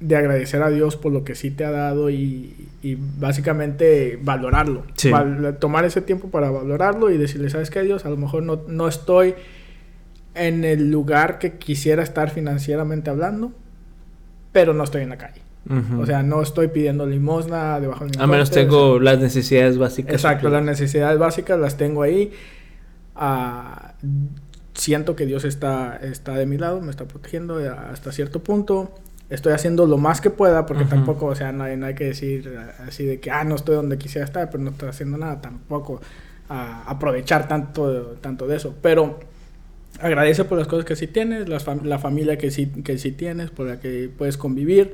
[0.02, 4.84] de agradecer a Dios por lo que sí te ha dado y, y básicamente valorarlo.
[4.96, 5.12] Sí.
[5.12, 8.06] Val- tomar ese tiempo para valorarlo y decirle, ¿sabes qué, Dios?
[8.06, 9.36] A lo mejor no, no estoy
[10.34, 13.54] en el lugar que quisiera estar financieramente hablando,
[14.56, 15.42] pero no estoy en la calle.
[15.70, 16.00] Ujú.
[16.00, 19.20] O sea, no estoy pidiendo limosna debajo de mi Al menos tengo o sea, las
[19.20, 20.14] necesidades básicas.
[20.14, 22.32] Exacto, las necesidades básicas las tengo ahí.
[23.18, 23.96] Ah,
[24.74, 27.58] siento que Dios está, está de mi lado, me está protegiendo
[27.92, 28.96] hasta cierto punto.
[29.30, 30.92] Estoy haciendo lo más que pueda, porque Ujú.
[30.92, 33.76] tampoco, o sea, no hay, no hay que decir así de que, ah, no estoy
[33.76, 35.42] donde quisiera estar, pero no estoy haciendo nada.
[35.42, 36.00] Tampoco
[36.48, 38.74] ah, aprovechar tanto, tanto de eso.
[38.82, 39.20] Pero
[40.00, 43.50] agradece por las cosas que sí tienes, fam- la familia que sí, que sí tienes,
[43.52, 44.94] por la que puedes convivir.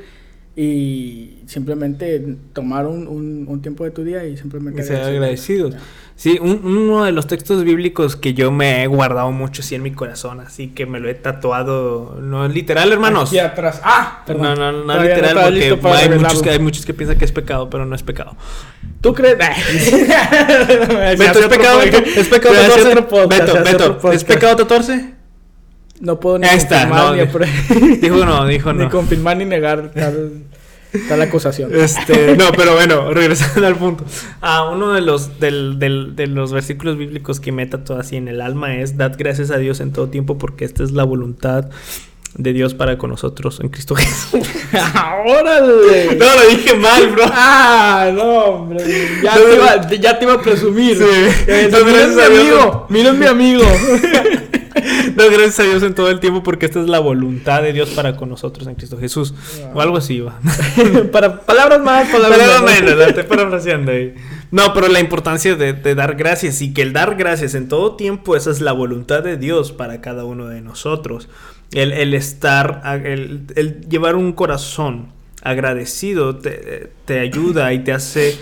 [0.53, 5.13] Y simplemente tomar un, un- un tiempo de tu día y simplemente Y agradecer.
[5.15, 5.75] agradecidos.
[6.17, 9.81] Sí, un- uno de los textos bíblicos que yo me he guardado mucho así en
[9.81, 13.29] mi corazón, así que me lo he tatuado, no es literal, hermanos.
[13.29, 13.79] Aquí atrás.
[13.83, 14.43] Ah, perdón.
[14.43, 15.33] No, no, no, literal,
[15.79, 18.35] porque hay muchos, que, hay muchos que piensan que es pecado, pero no es pecado.
[18.99, 19.37] ¿Tú crees?
[21.17, 21.97] Beto, ¿es pecado, Beto?
[21.97, 22.93] ¿Es pecado tatuarse?
[22.93, 24.11] Beto, Beto.
[24.11, 25.20] ¿es pecado tatuarse?
[26.01, 27.21] No puedo ni confirmar no, ni,
[27.97, 28.89] Dijo no, dijo ni no.
[28.89, 30.43] confirmar ni negar tal,
[31.07, 31.69] tal acusación.
[31.73, 34.03] Este, no, pero bueno, regresando al punto.
[34.41, 38.27] Ah, uno de los, del, del- de los versículos bíblicos que me todo así en
[38.27, 41.69] el alma es: Dad gracias a Dios en todo tiempo, porque esta es la voluntad
[42.33, 44.39] de Dios para con nosotros en Cristo Jesús.
[45.25, 46.15] ¡Órale!
[46.17, 47.25] no, lo dije mal, bro.
[47.27, 48.83] ¡Ah, no, hombre!
[49.21, 50.97] Ya, No, te, iba, ya te iba a presumir.
[50.97, 51.03] Sí.
[51.47, 53.63] Eh, No, mi a amigo, miren mi amigo.
[55.15, 57.89] No, gracias a Dios en todo el tiempo, porque esta es la voluntad de Dios
[57.89, 59.33] para con nosotros en Cristo Jesús.
[59.73, 60.39] O algo así va.
[61.11, 62.95] Para palabras más, palabras Palabra menos.
[62.95, 64.15] menos, estoy parafraseando ahí.
[64.51, 67.95] No, pero la importancia de, de dar gracias y que el dar gracias en todo
[67.95, 71.29] tiempo, esa es la voluntad de Dios para cada uno de nosotros.
[71.71, 78.37] El, el estar, el, el llevar un corazón agradecido te, te ayuda y te hace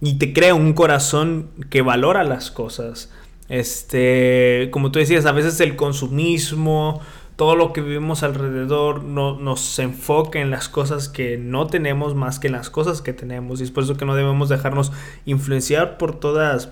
[0.00, 3.10] y te crea un corazón que valora las cosas.
[3.50, 7.00] Este, como tú decías, a veces el consumismo,
[7.34, 12.38] todo lo que vivimos alrededor no, nos enfoca en las cosas que no tenemos más
[12.38, 13.60] que en las cosas que tenemos.
[13.60, 14.92] Y es por eso que no debemos dejarnos
[15.24, 16.70] influenciar por todas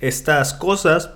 [0.00, 1.12] estas cosas.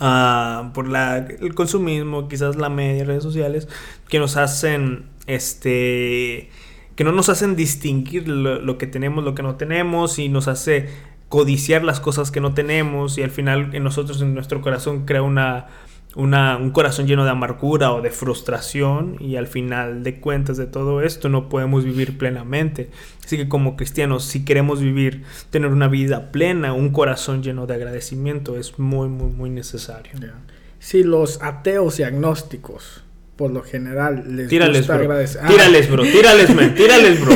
[0.00, 3.68] ah, por la, el consumismo, quizás la media, redes sociales,
[4.08, 6.50] que nos hacen, este,
[6.94, 10.48] que no nos hacen distinguir lo, lo que tenemos, lo que no tenemos, y nos
[10.48, 10.88] hace
[11.30, 15.22] codiciar las cosas que no tenemos, y al final en nosotros, en nuestro corazón, crea
[15.22, 15.68] una,
[16.16, 20.66] una, un corazón lleno de amargura o de frustración y al final de cuentas de
[20.66, 22.90] todo esto no podemos vivir plenamente.
[23.24, 27.74] Así que como cristianos, si queremos vivir, tener una vida plena, un corazón lleno de
[27.74, 30.12] agradecimiento es muy, muy, muy necesario.
[30.20, 30.34] Ya.
[30.80, 33.04] Si los ateos y agnósticos,
[33.36, 35.04] por lo general, les Tírales, gusta bro.
[35.04, 35.42] agradecer.
[35.44, 36.02] Ah, Tírales, bro.
[36.02, 36.74] Tírales, man.
[36.74, 37.34] Tírales, bro.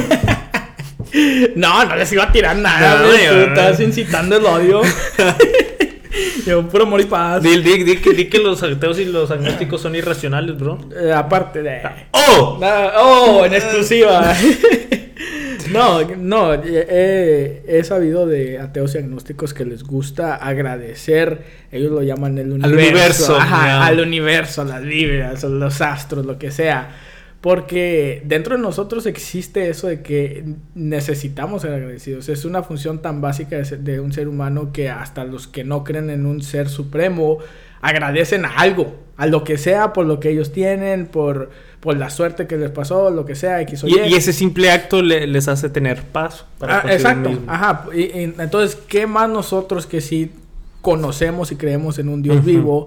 [1.56, 3.00] No, no les iba a tirar nada.
[3.02, 4.82] No, güey, tú estás incitando el odio.
[6.46, 7.42] Yo, puro amor y paz.
[7.42, 10.78] Di, di- di que- di que los ateos y los agnósticos son irracionales, bro.
[10.96, 11.80] Eh, aparte de.
[12.12, 12.58] ¡Oh!
[12.62, 14.32] Ah, oh, en exclusiva.
[15.72, 22.02] no, no, eh, he sabido de ateos y agnósticos que les gusta agradecer, ellos lo
[22.02, 26.50] llaman el universo, universo, ajá, al universo, a las vibras, a los astros, lo que
[26.50, 26.90] sea.
[27.44, 32.30] Porque dentro de nosotros existe eso de que necesitamos ser agradecidos.
[32.30, 35.62] Es una función tan básica de, ser- de un ser humano que hasta los que
[35.62, 37.36] no creen en un ser supremo
[37.82, 42.08] agradecen a algo, a lo que sea, por lo que ellos tienen, por, por la
[42.08, 45.46] suerte que les pasó, lo que sea, X o Y, ese simple acto le- les
[45.46, 46.46] hace tener paz.
[46.62, 47.44] Ah, consigo exacto, mismo.
[47.46, 47.84] ajá.
[47.94, 50.30] Y, y entonces, ¿qué más nosotros que sí
[50.80, 52.86] conocemos y creemos en un Dios vivo,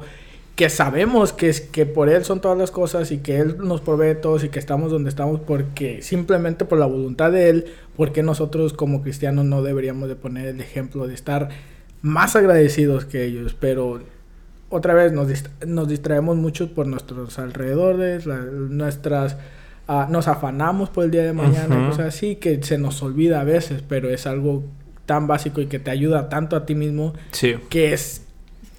[0.57, 3.79] que sabemos que, es, que por Él son todas las cosas y que Él nos
[3.79, 7.65] provee todos y que estamos donde estamos porque simplemente por la voluntad de Él,
[7.95, 11.47] porque nosotros como cristianos no deberíamos de poner el ejemplo de estar
[12.01, 14.01] más agradecidos que ellos, pero
[14.69, 19.37] otra vez nos, dist- nos distraemos mucho por nuestros alrededores, la- nuestras...
[19.87, 21.89] ah, nos afanamos por el día de mañana, Ujú.
[21.91, 24.63] cosas así, que se nos olvida a veces, pero es algo
[25.05, 27.55] tan básico y que te ayuda tanto a ti mismo Sí.
[27.69, 28.23] que es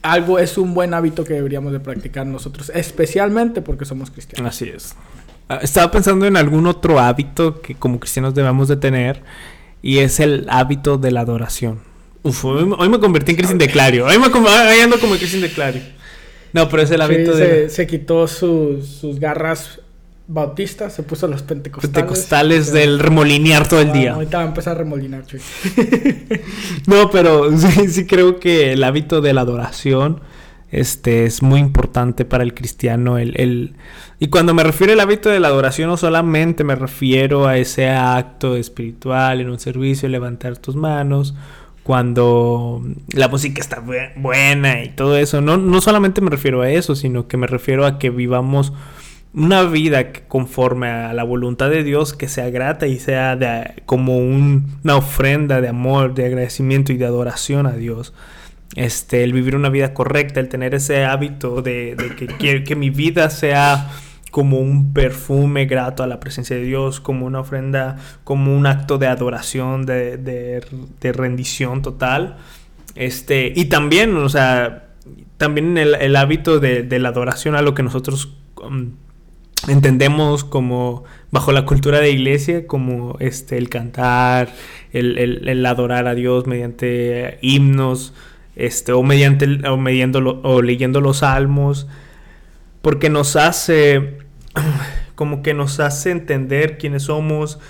[0.02, 4.54] algo, es un buen hábito que deberíamos de practicar nosotros, especialmente porque somos cristianos.
[4.54, 4.94] Así es.
[5.48, 9.22] Ah, Estaba pensando en algún otro hábito que como cristianos debemos de tener
[9.82, 11.80] y es el hábito de la adoración.
[12.22, 14.06] Uf, hoy, me- hoy me convertí en Cristian de Clario.
[14.06, 15.82] Hoy, me, hoy ando como Cristian de Clario.
[16.52, 19.80] No, pero es el hábito de se quitó sus, sus garras
[20.28, 21.94] bautistas, se puso los pentecostales.
[21.94, 24.12] pentecostales del remolinear todo el Ah, día.
[24.14, 25.40] ahorita va a empezar a remolinar, chuy.
[26.86, 30.20] No, pero sí, sí creo que el hábito de la adoración
[30.70, 33.16] este, es muy importante para el cristiano.
[33.18, 33.74] El, el-
[34.18, 37.88] Y cuando me refiero al hábito de la adoración, no solamente me refiero a ese
[37.88, 41.34] acto espiritual en un servicio, levantar tus manos,
[41.84, 42.82] cuando
[43.14, 45.40] la música está bue- buena y todo eso.
[45.40, 48.74] No, no solamente me refiero a eso, sino que me refiero a que vivamos
[49.34, 54.18] una vida conforme a la voluntad de Dios que sea grata y sea de, como
[54.18, 58.14] una ofrenda de amor, de agradecimiento y de adoración a Dios.
[58.74, 61.96] Este, el vivir una vida correcta, el tener ese hábito de,
[62.38, 63.90] que, que, mi vida sea
[64.30, 68.98] como un perfume grato a la presencia de Dios, como una ofrenda, como un acto
[68.98, 72.36] de adoración, de, de, rendición total.
[72.94, 74.88] Este, y también, o sea,
[75.38, 78.90] también el, el hábito de, la adoración a lo que nosotros um,
[79.66, 84.50] entendemos como bajo la cultura de iglesia, como este, el cantar,
[84.92, 88.14] el, el adorar a Dios mediante himnos,
[88.58, 91.86] este, o mediante o, o leyendo los salmos,
[92.82, 94.18] porque nos hace,
[95.14, 97.60] como que nos hace entender quiénes somos,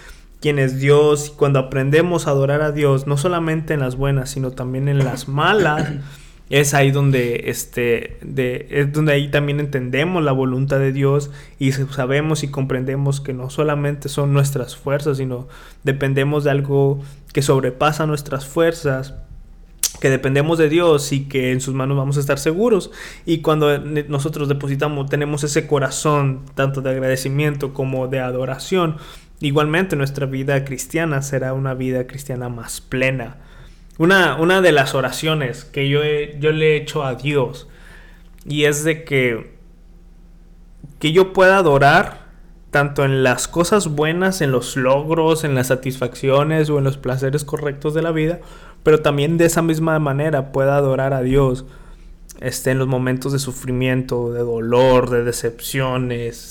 [0.40, 4.30] quién es Dios, y cuando aprendemos a adorar a Dios, no solamente en las buenas,
[4.30, 5.90] sino también en las malas,
[6.50, 11.72] es ahí donde este de, es donde ahí también entendemos la voluntad de Dios y
[11.72, 15.48] sabemos y comprendemos que no solamente son nuestras fuerzas sino
[15.84, 17.00] dependemos de algo
[17.32, 19.14] que sobrepasa nuestras fuerzas
[20.00, 22.90] que dependemos de Dios y que en sus manos vamos a estar seguros.
[23.26, 28.96] Y cuando nosotros depositamos, tenemos ese corazón tanto de agradecimiento como de adoración,
[29.40, 33.38] igualmente nuestra vida cristiana será una vida cristiana más plena.
[33.98, 36.00] Una, una de las oraciones que yo,
[36.38, 37.68] yo le he hecho a Dios
[38.46, 39.52] y es de que,
[41.00, 42.28] que yo pueda adorar
[42.70, 47.44] tanto en las cosas buenas, en los logros, en las satisfacciones o en los placeres
[47.44, 48.40] correctos de la vida,
[48.82, 51.64] pero también de esa misma manera pueda adorar a Dios
[52.40, 56.50] este, en los momentos de sufrimiento, de dolor, de decepciones,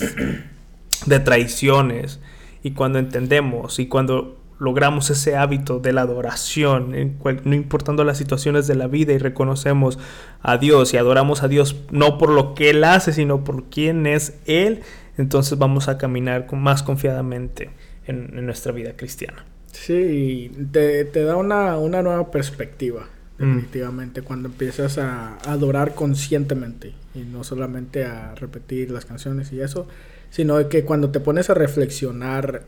[1.05, 2.19] de traiciones.
[2.63, 6.91] Y cuando entendemos y cuando logramos ese hábito de la adoración,
[7.43, 9.99] no importando las situaciones de la vida y reconocemos
[10.41, 14.07] a Dios y adoramos a Dios no por lo que Él hace, sino por quién
[14.07, 14.81] es Él,
[15.17, 17.71] entonces vamos a caminar con más confiadamente
[18.07, 19.45] en nuestra vida cristiana.
[19.71, 23.43] Sí, te, te da una, una, nueva perspectiva, mm.
[23.43, 29.87] definitivamente, cuando empiezas a, adorar conscientemente y no solamente a repetir las canciones y eso,
[30.29, 32.63] sino que cuando te pones a reflexionar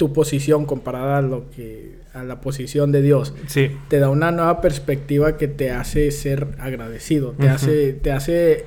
[0.00, 3.70] tu posición comparada a lo que a la posición de Dios, sí.
[3.88, 8.64] te da una nueva perspectiva que te hace ser agradecido, te hace te hace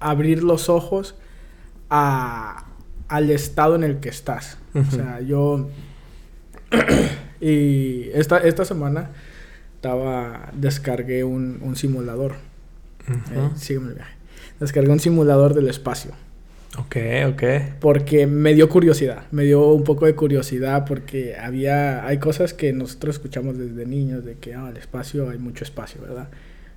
[0.00, 1.14] abrir los ojos
[1.88, 2.66] a,
[3.08, 4.58] al estado en el que estás.
[4.74, 5.70] O sea, yo
[7.40, 9.12] y esta, esta semana
[9.76, 12.34] estaba descargué un, simulador.
[13.08, 13.48] Eh,
[14.60, 16.10] descargué un simulador del espacio.
[16.80, 16.96] Ok,
[17.28, 17.42] ok.
[17.80, 22.72] Porque me dio curiosidad, me dio un poco de curiosidad porque había, hay cosas que
[22.72, 26.28] nosotros escuchamos desde niños, de que ah, el espacio, hay mucho espacio, ¿verdad?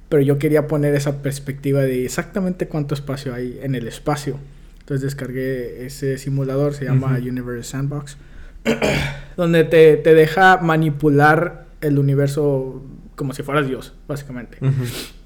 [0.10, 4.40] Pero yo quería poner esa perspectiva de exactamente cuánto espacio hay en el espacio.
[4.80, 8.18] Entonces descargué ese simulador, se llama Universe Sandbox.
[9.38, 12.82] donde te, te, deja manipular el universo
[13.16, 14.58] como si fueras Dios, básicamente.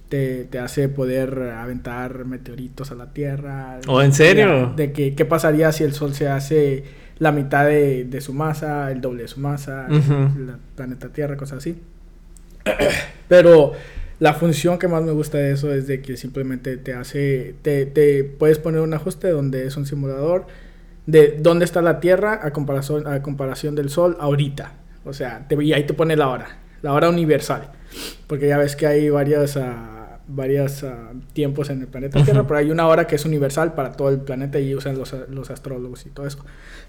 [0.10, 3.80] Te, te, hace poder aventar meteoritos a la Tierra.
[3.88, 4.74] ¿O oh, en serio?
[4.76, 6.84] De, que, qué pasaría si el Sol se hace
[7.20, 11.60] la mitad de, de su masa, el doble de su masa, el planeta Tierra, cosas
[11.60, 11.82] así.
[13.28, 13.74] Pero
[14.20, 17.86] la función que más me gusta de eso es de que simplemente te hace, te,
[17.86, 20.48] te puedes poner un ajuste donde es un simulador
[21.06, 24.74] de dónde está la Tierra a comparación, a comparación del Sol ahorita.
[25.06, 27.72] O sea, te, y ahí te pone la hora, la hora universal.
[28.28, 29.62] Porque ya ves que hay varios uh,
[30.28, 33.94] varias, ah, tiempos en el planeta Tierra, pero hay una hora que es universal para
[33.94, 36.44] todo el planeta y usan los, los astrólogos y todo eso.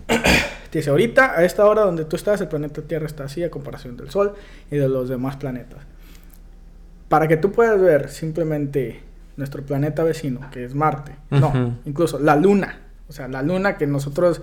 [0.73, 3.97] dice, ahorita, a esta hora donde tú estás, el planeta Tierra está así a comparación
[3.97, 4.35] del Sol
[4.71, 5.81] y de los demás planetas.
[7.09, 9.01] Para que tú puedas ver simplemente
[9.37, 13.87] nuestro planeta vecino, que es Marte, no, incluso la Luna, o sea, la luna que
[13.87, 14.43] nosotros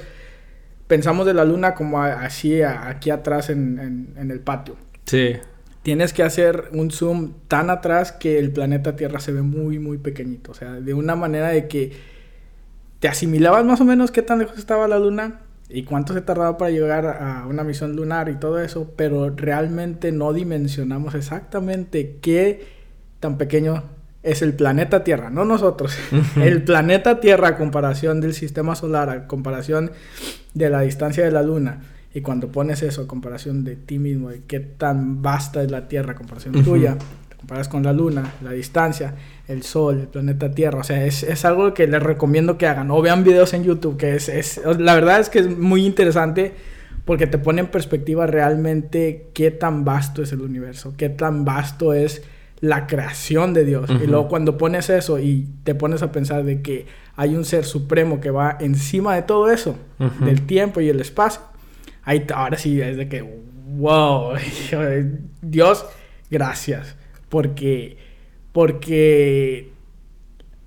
[0.88, 4.76] pensamos de la luna como así aquí atrás en, el patio.
[5.06, 5.34] Sí.
[5.86, 10.00] Tienes que hacer un zoom tan atrás que el planeta Tierra se ve muy, muy
[10.00, 10.50] pequeñito.
[10.50, 11.92] O sea, de una manera de que
[13.00, 16.58] te asimilabas más o menos qué tan lejos estaba la luna y cuánto se tardaba
[16.58, 22.66] para llegar a una misión lunar y todo eso, pero realmente no dimensionamos exactamente qué
[23.20, 23.84] tan pequeño
[24.24, 25.96] es el planeta Tierra, no nosotros.
[26.42, 29.92] el planeta Tierra a comparación del sistema solar, a comparación
[30.56, 31.82] de la distancia de la Luna.
[32.16, 35.90] Y cuando pones eso a comparación de ti mismo, de qué tan vasta es la
[35.90, 36.98] Tierra a comparación tuya,
[37.28, 39.16] te comparas con la Luna, la distancia,
[39.50, 40.80] el Sol, el planeta Tierra.
[40.80, 42.90] O sea, es, algo que les recomiendo que hagan.
[42.90, 46.54] O vean videos en YouTube, que es, es, la verdad es que es muy interesante
[47.04, 51.92] porque te pone en perspectiva realmente qué tan vasto es el universo, qué tan vasto
[51.92, 52.24] es
[52.62, 53.90] la creación de Dios.
[53.90, 56.86] Y luego cuando pones eso y te pones a pensar de que
[57.18, 59.76] hay un ser supremo que va encima de todo eso,
[60.22, 61.42] del tiempo y el espacio.
[62.06, 63.24] Ahí, ahora sí es de que,
[63.78, 64.34] wow,
[65.42, 65.86] Dios,
[66.30, 66.96] gracias,
[67.30, 67.98] porque,
[68.52, 69.72] porque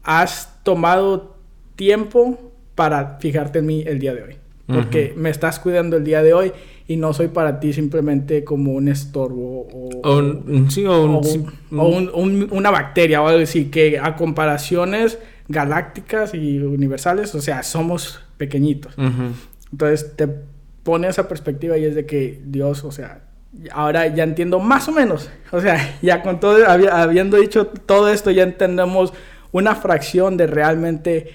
[0.03, 1.36] has tomado
[1.76, 4.36] tiempo para fijarte en mí el día de hoy.
[4.66, 6.53] Porque me estás cuidando el día de hoy
[6.86, 10.18] y no soy para ti simplemente como un estorbo o,
[12.51, 15.18] una bacteria o algo así, que a comparaciones
[15.49, 18.95] galácticas y universales, o sea, somos pequeñitos.
[19.72, 20.28] Entonces te
[20.89, 23.20] pone esa perspectiva y es de que Dios, o sea,
[23.72, 28.30] ahora ya entiendo más o menos, o sea, ya con todo, habiendo dicho todo esto,
[28.30, 29.12] ya entendemos
[29.53, 31.34] una fracción de realmente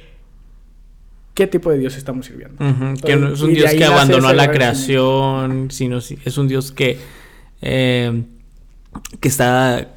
[1.36, 2.58] qué tipo de Dios estamos sirviendo.
[3.06, 6.97] que no es un Dios que abandonó la creación, sino es un Dios que,
[7.62, 8.24] eh,
[9.20, 9.88] que está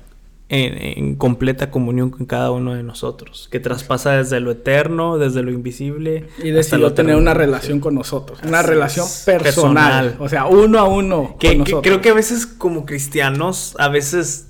[0.48, 5.50] en, completa comunión con cada uno de nosotros, que traspasa desde lo eterno, desde lo
[5.50, 6.28] invisible.
[6.42, 11.36] Y decidió tener una relación con nosotros, una relación personal, o sea, uno a uno.
[11.38, 14.48] que creo que a veces como cristianos, a veces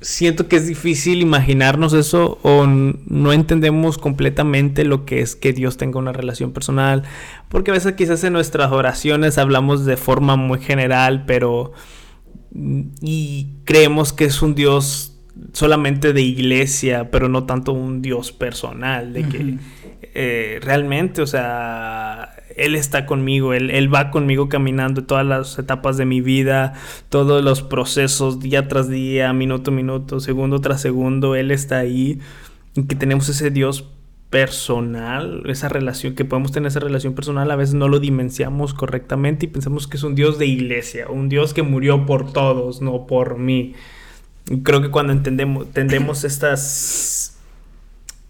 [0.00, 5.76] siento que es difícil imaginarnos eso o no entendemos completamente lo que es que Dios
[5.76, 7.02] tenga una relación personal,
[7.48, 11.72] porque a veces quizás en nuestras oraciones hablamos de forma muy general, pero
[12.52, 15.16] y creemos que es un Dios
[15.52, 19.58] solamente de iglesia, pero no tanto un Dios personal, de que
[20.14, 25.96] eh, realmente, o sea, Él está conmigo, él, él, va conmigo caminando todas las etapas
[25.96, 26.74] de mi vida,
[27.08, 32.18] todos los procesos, día tras día, minuto a minuto, segundo tras segundo, Él está ahí,
[32.74, 33.88] y que tenemos ese Dios
[34.30, 39.46] personal, esa relación, que podemos tener esa relación personal, a veces no lo dimensiamos correctamente
[39.46, 43.08] y pensamos que es un Dios de iglesia, un Dios que murió por todos, no
[43.08, 43.74] por mí.
[44.62, 47.40] creo que cuando entendemos, entendemos estas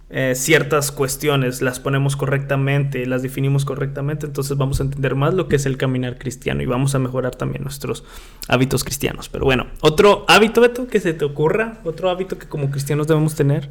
[0.08, 5.48] eh, ciertas cuestiones, las ponemos correctamente, las definimos correctamente, entonces vamos a entender más lo
[5.48, 8.04] que es el caminar cristiano y vamos a mejorar también nuestros
[8.48, 9.28] hábitos cristianos.
[9.28, 13.34] Pero bueno, otro hábito, Beto, que se te ocurra, otro hábito que como cristianos debemos
[13.34, 13.68] tener.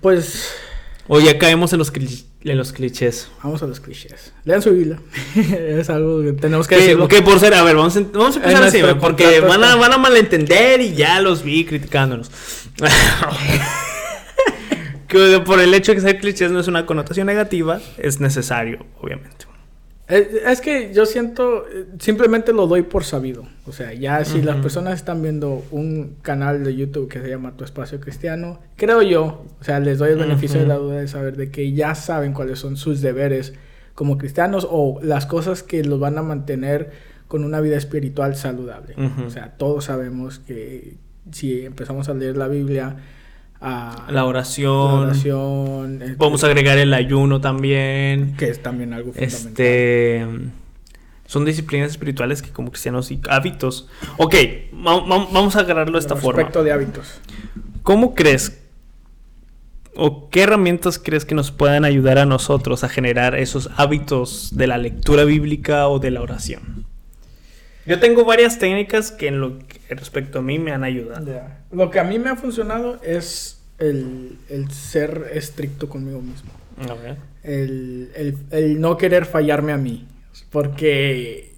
[0.00, 0.50] Pues...
[1.06, 3.28] O ya caemos en los, en los clichés.
[3.42, 4.32] Vamos a los clichés.
[4.44, 4.98] Lean su Biblia.
[5.36, 6.98] es algo que tenemos que decir.
[6.98, 9.92] Ok, por ser, a ver, vamos a, vamos a empezar así, porque van a, van
[9.92, 12.30] a malentender y ya los vi criticándonos.
[15.44, 19.46] por el hecho de que ser clichés no es una connotación negativa, es necesario, obviamente.
[20.06, 21.64] Es, que yo siento,
[21.98, 23.44] simplemente lo doy por sabido.
[23.66, 27.56] O sea, ya si las personas están viendo un canal de YouTube que se llama
[27.56, 31.08] Tu Espacio Cristiano, creo yo, o sea, les doy el beneficio de la duda de
[31.08, 33.54] saber de que ya saben cuáles son sus deberes
[33.94, 36.90] como cristianos o las cosas que los van a mantener
[37.26, 38.94] con una vida espiritual saludable.
[39.26, 40.96] O sea, todos sabemos que
[41.32, 42.96] si empezamos a leer la Biblia,
[43.64, 45.10] la oración.
[45.10, 48.36] Este, Podemos agregar el ayuno también.
[48.36, 49.48] Que es también algo fundamental.
[49.48, 50.26] Este,
[51.26, 53.88] son disciplinas espirituales que como cristianos y hábitos.
[54.18, 54.34] Ok,
[54.72, 56.42] vamos a agarrarlo de esta forma.
[56.42, 57.20] Respecto de hábitos.
[57.82, 58.60] ¿Cómo crees
[59.96, 64.66] o qué herramientas crees que nos puedan ayudar a nosotros a generar esos hábitos de
[64.66, 66.86] la lectura bíblica o de la oración?
[67.86, 71.26] Yo tengo varias técnicas que en lo que respecto a mí me han ayudado.
[71.70, 74.38] Lo que a mí me ha funcionado es el,
[74.70, 76.50] ser estricto conmigo mismo.
[77.42, 80.06] El, no querer fallarme a mí.
[80.50, 81.54] Porque,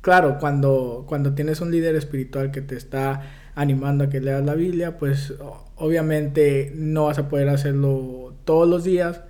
[0.00, 3.22] claro, cuando, cuando tienes un líder espiritual que te está
[3.54, 5.34] animando a que leas la Biblia, pues
[5.76, 9.22] obviamente no vas a poder hacerlo todos los días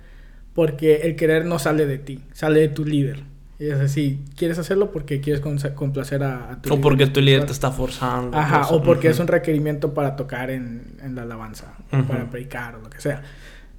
[0.53, 3.23] porque el querer no sale de ti, sale de tu líder.
[3.59, 7.51] Y es así, quieres hacerlo porque quieres complacer a, tu O porque tu líder te
[7.51, 8.37] está forzando.
[8.37, 12.79] Ajá, o porque es un requerimiento para tocar en, en la alabanza, para predicar o
[12.79, 13.21] lo que sea.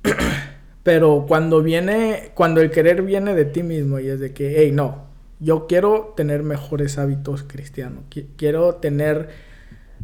[0.82, 4.70] Pero cuando viene, cuando el querer viene de ti mismo y es de que, hey,
[4.70, 5.06] no,
[5.38, 8.04] yo quiero tener mejores hábitos cristianos,
[8.36, 9.30] quiero tener,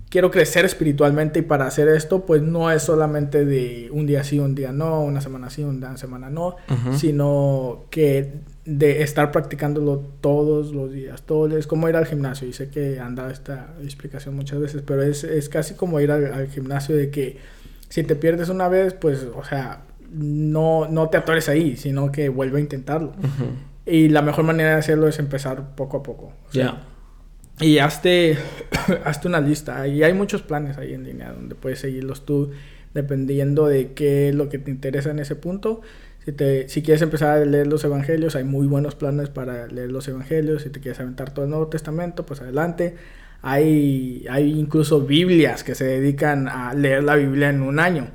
[0.08, 4.38] quiero crecer espiritualmente y para hacer esto, pues no es solamente de un día sí,
[4.38, 6.56] un día no, una semana sí, una semana no,
[6.94, 11.22] sino que de estar practicándolo todos los días.
[11.22, 12.48] Todo es como ir al gimnasio.
[12.48, 16.10] Y sé que han dado esta explicación muchas veces, pero es, es casi como ir
[16.10, 17.38] al, gimnasio de que
[17.88, 22.28] si te pierdes una vez, pues, o sea, no, no te atores ahí, sino que
[22.28, 23.12] vuelve a intentarlo.
[23.86, 26.32] Y la mejor manera de hacerlo es empezar poco a poco.
[26.52, 26.82] Ya.
[27.60, 28.36] Y hazte,
[29.04, 29.86] hazte una lista.
[29.86, 32.50] Y hay muchos planes ahí en línea donde puedes seguirlos tú
[32.94, 35.82] dependiendo de qué es lo que te interesa en ese punto.
[36.26, 39.92] Si, te, si quieres empezar a leer los evangelios, hay muy buenos planes para leer
[39.92, 40.62] los evangelios.
[40.62, 42.96] Si te quieres aventar todo el Nuevo Testamento, pues adelante.
[43.42, 48.08] Hay, hay incluso Biblias que se dedican a leer la Biblia en un año.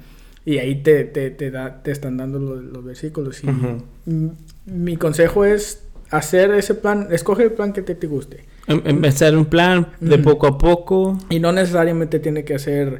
[0.43, 3.41] Y ahí te, te, te, da, te están dando los, los versículos.
[3.45, 3.47] Y
[4.65, 8.43] mi consejo es hacer ese plan, escoge el plan que te, te guste.
[8.67, 11.17] Em, empezar un plan de poco a poco.
[11.29, 12.99] Y no necesariamente tiene que ser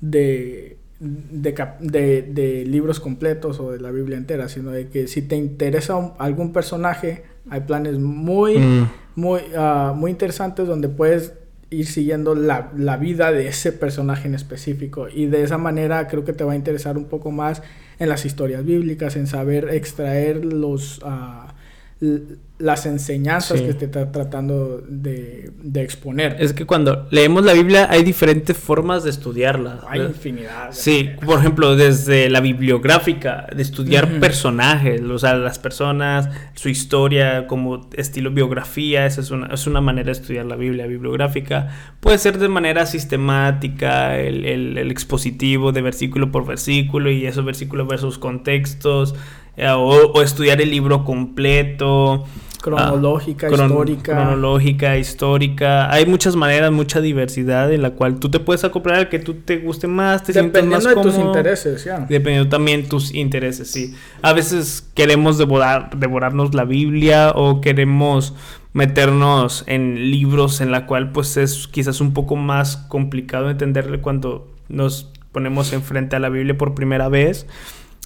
[0.00, 5.22] de, de, de, de, libros completos o de la Biblia entera, sino de que si
[5.22, 8.90] te interesa algún personaje, hay planes muy, mm.
[9.14, 11.34] muy, uh, muy interesantes donde puedes
[11.70, 15.08] ir siguiendo la, la, vida de ese personaje en específico.
[15.08, 17.62] Y de esa manera creo que te va a interesar un poco más
[17.98, 21.00] en las historias bíblicas, en saber extraer los...
[21.00, 26.36] Uh, las enseñanzas que te está tratando de, de, exponer.
[26.40, 29.80] Es que cuando leemos la Biblia hay diferentes formas de estudiarla.
[29.88, 30.70] Hay infinidad.
[30.72, 37.46] sí, por ejemplo, desde la bibliográfica, de estudiar personajes, o sea, las personas, su historia,
[37.46, 41.68] como estilo biografía, esa es una, es una manera de estudiar la Biblia bibliográfica.
[42.00, 47.44] Puede ser de manera sistemática, el, el, el expositivo de versículo por versículo y esos
[47.44, 49.14] versículos versus contextos.
[49.58, 52.24] Eh, o, estudiar el libro completo.
[52.60, 54.12] Cronológica, ah, histórica.
[54.12, 55.92] Cronológica, histórica.
[55.92, 59.34] Hay muchas maneras, mucha diversidad en la cual tú te puedes acoplar al que tú
[59.34, 62.00] te guste más, te Dependiendo de tus intereses, ya.
[62.08, 63.94] Dependiendo también tus intereses, sí.
[64.22, 68.34] A veces queremos devorar, devorarnos la Biblia o queremos
[68.72, 74.48] meternos en libros en la cual pues es quizás un poco más complicado entenderle cuando
[74.68, 77.46] nos ponemos enfrente a la Biblia por primera vez.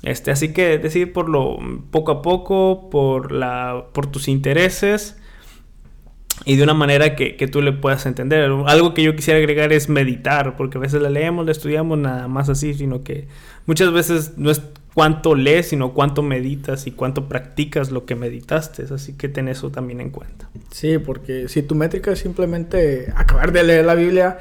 [0.02, 1.58] Este, así que decir por lo
[1.90, 5.16] poco a poco, por la, por tus intereses
[6.44, 8.50] y de una manera que, que, tú le puedas entender.
[8.66, 12.26] Algo que yo quisiera agregar es meditar, porque a veces la leemos, la estudiamos nada
[12.26, 13.28] más así, sino que
[13.66, 14.60] muchas veces no es
[14.94, 18.84] cuánto lees, sino cuánto meditas y cuánto practicas lo que meditaste.
[18.92, 20.48] Así que ten eso también en cuenta.
[20.70, 24.38] Sí, porque si tu métrica es simplemente acabar de leer la Biblia,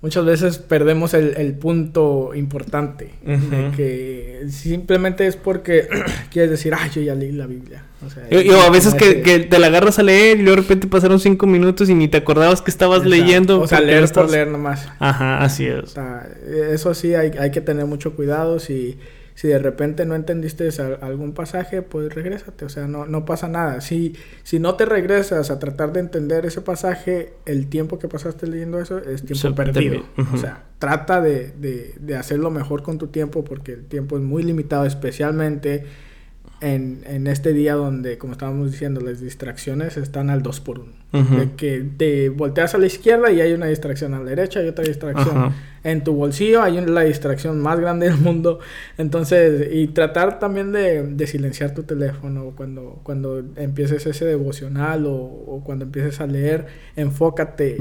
[0.00, 3.10] muchas veces perdemos el, el punto importante.
[3.22, 5.88] de que simplemente es porque
[6.30, 7.84] quieres decir, ah, yo ya leí la Biblia.
[8.04, 8.24] O, sea,
[8.66, 11.46] a veces que, que, te la agarras a leer y luego de repente pasaron cinco
[11.46, 13.60] minutos y ni te acordabas que estabas leyendo.
[13.60, 14.24] O sea, leer estás...
[14.24, 14.88] por leer nomás.
[15.00, 15.82] Ajá, así es.
[15.82, 16.28] O sea,
[16.72, 18.60] eso sí, hay, hay que tener mucho cuidado.
[18.60, 18.98] Si
[19.38, 20.68] si de repente no entendiste
[21.00, 23.80] algún pasaje, pues regrésate, o sea, no, no pasa nada.
[23.80, 28.48] Si, si no te regresas a tratar de entender ese pasaje, el tiempo que pasaste
[28.48, 30.02] leyendo eso es tiempo perdido.
[30.34, 34.24] O sea, trata de, de, de hacerlo mejor con tu tiempo porque el tiempo es
[34.24, 35.84] muy limitado, especialmente
[36.60, 40.92] en, en, este día donde, como estábamos diciendo, las distracciones están al 2 por 1
[41.36, 44.68] De que te volteas a la izquierda y hay una distracción a la derecha y
[44.68, 45.54] otra distracción
[45.84, 48.58] en tu bolsillo, hay la distracción más grande del mundo.
[48.98, 55.14] Entonces, y tratar también de, de silenciar tu teléfono cuando, cuando empieces ese devocional o,
[55.14, 57.76] o cuando empieces a leer, enfócate.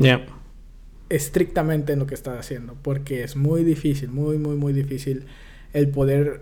[1.09, 5.25] estrictamente en lo que estás haciendo, porque es muy difícil, muy, muy, muy difícil
[5.73, 6.41] el poder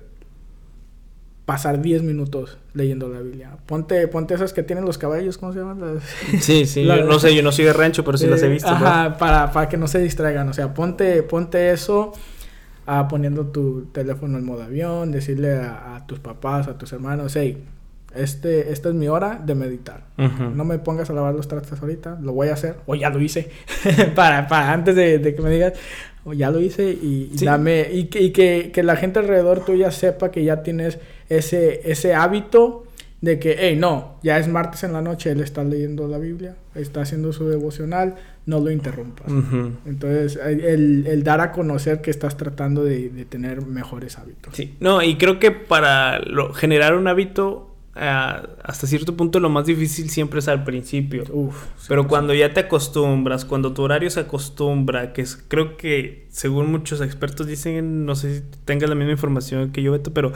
[1.45, 3.57] pasar 10 minutos leyendo la Biblia.
[3.65, 5.99] Ponte, ponte esas que tienen los caballos, ¿cómo se llaman?
[6.39, 8.69] Sí, sí, yo no sé, yo no soy de rancho, pero sí las he visto.
[8.69, 12.13] Ajá, para, para que no se distraigan, o sea, ponte, ponte eso
[12.85, 17.63] ah, poniendo tu teléfono en modo avión, decirle a, tus papás, a tus hermanos, hey,
[18.15, 20.05] este, esta es mi hora de meditar.
[20.17, 23.21] No me pongas a lavar los trastes ahorita, lo voy a hacer, o ya lo
[23.21, 23.49] hice,
[24.15, 25.73] para, para antes de, de, que me digas,
[26.23, 30.31] o ya lo hice y, dame, y, y que, que la gente alrededor tuya sepa
[30.31, 30.99] que ya tienes
[31.29, 32.85] ese, ese hábito
[33.21, 36.55] de que, hey, no, ya es martes en la noche, él está leyendo la Biblia,
[36.75, 39.27] está haciendo su devocional, no lo interrumpas.
[39.85, 44.55] Entonces, el, el, dar a conocer que estás tratando de, de, tener mejores hábitos.
[44.55, 47.64] Sí, no, y creo que para lo, generar un hábito,
[47.95, 51.23] uh, hasta cierto punto lo más difícil siempre es al principio.
[51.31, 51.55] Uf,
[51.87, 52.39] Pero cuando sí.
[52.39, 57.47] ya te acostumbras, cuando tu horario se acostumbra, que es, creo que según muchos expertos
[57.47, 60.33] dicen, no sé si tengas la misma información que yo, Beto, pero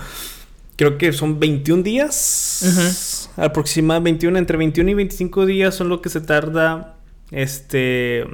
[0.76, 2.62] creo que son 21 días.
[2.64, 3.30] Uh -huh.
[3.45, 6.95] Aproximadamente 21, entre 21 y 25 días son lo que se tarda
[7.32, 8.26] este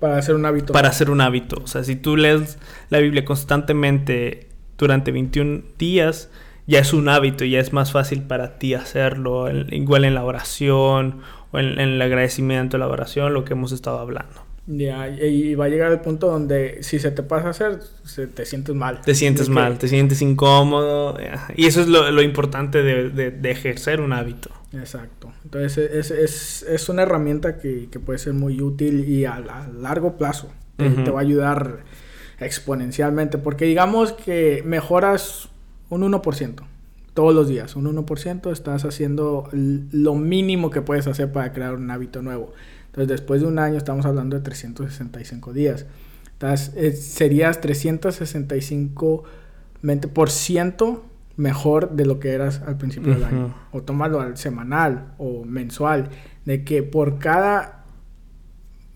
[0.00, 0.72] para hacer un hábito.
[0.72, 1.60] Para hacer un hábito.
[1.62, 2.58] O sea, si tú lees
[2.88, 6.30] la Biblia constantemente durante 21 días,
[6.68, 9.50] ya es un hábito, ya es más fácil para ti hacerlo.
[9.50, 13.98] Igual en la oración o en, en el agradecimiento, la oración, lo que hemos estado
[13.98, 14.46] hablando.
[14.70, 18.26] Ya, y va a llegar el punto donde si se te pasa a hacer, se,
[18.26, 19.00] te sientes mal.
[19.00, 19.78] Te sientes mal, que...
[19.78, 21.16] te sientes incómodo.
[21.56, 24.50] Y eso es lo, lo importante de, de, de, ejercer un hábito.
[24.74, 25.32] Exacto.
[25.42, 29.68] Entonces es, es, es una herramienta que, que, puede ser muy útil y a, a
[29.68, 31.04] largo plazo uh -huh.
[31.04, 31.84] te va a ayudar
[32.38, 33.38] exponencialmente.
[33.38, 35.48] Porque digamos que mejoras
[35.90, 36.62] un 1%
[37.18, 41.90] todos los días, un 1%, estás haciendo lo mínimo que puedes hacer para crear un
[41.90, 42.52] hábito nuevo.
[42.86, 45.86] Entonces, después de un año estamos hablando de 365 días.
[46.34, 49.24] Entonces, eh, serías 365
[50.12, 53.54] por ciento mejor de lo que eras al principio del año.
[53.72, 56.10] O tómalo al semanal o mensual.
[56.44, 57.77] De que por cada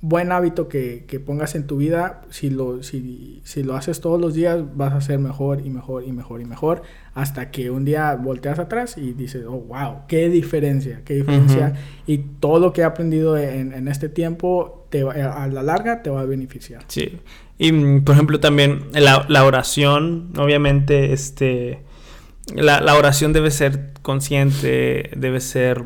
[0.03, 4.21] buen hábito que, que, pongas en tu vida, si lo, si, si, lo haces todos
[4.21, 6.83] los días, vas a ser mejor y mejor y mejor y mejor,
[7.15, 11.75] hasta que un día volteas atrás y dices, oh, wow, qué diferencia, qué diferencia.
[12.05, 16.11] Y todo lo que he aprendido en, en este tiempo, te a la larga, te
[16.11, 16.83] va a beneficiar.
[16.89, 17.21] Sí.
[17.57, 21.81] Y, mm, por ejemplo, también la, la oración, obviamente, este...
[22.53, 25.81] La, la oración debe ser consciente, debe ser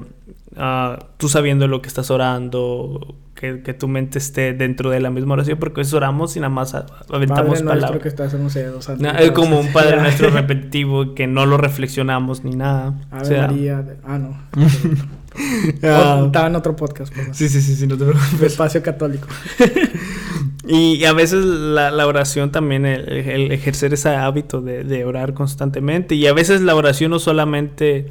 [0.56, 5.10] uh, tú sabiendo lo que estás orando, que, que, tu mente esté dentro de la
[5.10, 8.00] misma oración, porque a oramos y nada más aventamos palabras.
[8.00, 11.44] Que estás en un o sea, no, es como un Padre Nuestro repetitivo que no
[11.44, 12.94] lo reflexionamos ni nada.
[13.10, 13.82] Ave o sea, María.
[13.82, 13.96] De...
[14.04, 14.38] Ah, no.
[15.82, 17.14] ah, estaba en otro podcast.
[17.14, 18.42] Pues, sí, sí, sí, sí, no te preocupes.
[18.42, 19.28] Espacio católico.
[20.66, 25.34] y, a veces la, la oración también, el, el, ejercer ese hábito de, de orar
[25.34, 26.14] constantemente.
[26.14, 28.08] Y a veces la oración no solamente...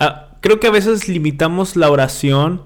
[0.00, 2.62] Ah, creo que a veces limitamos la oración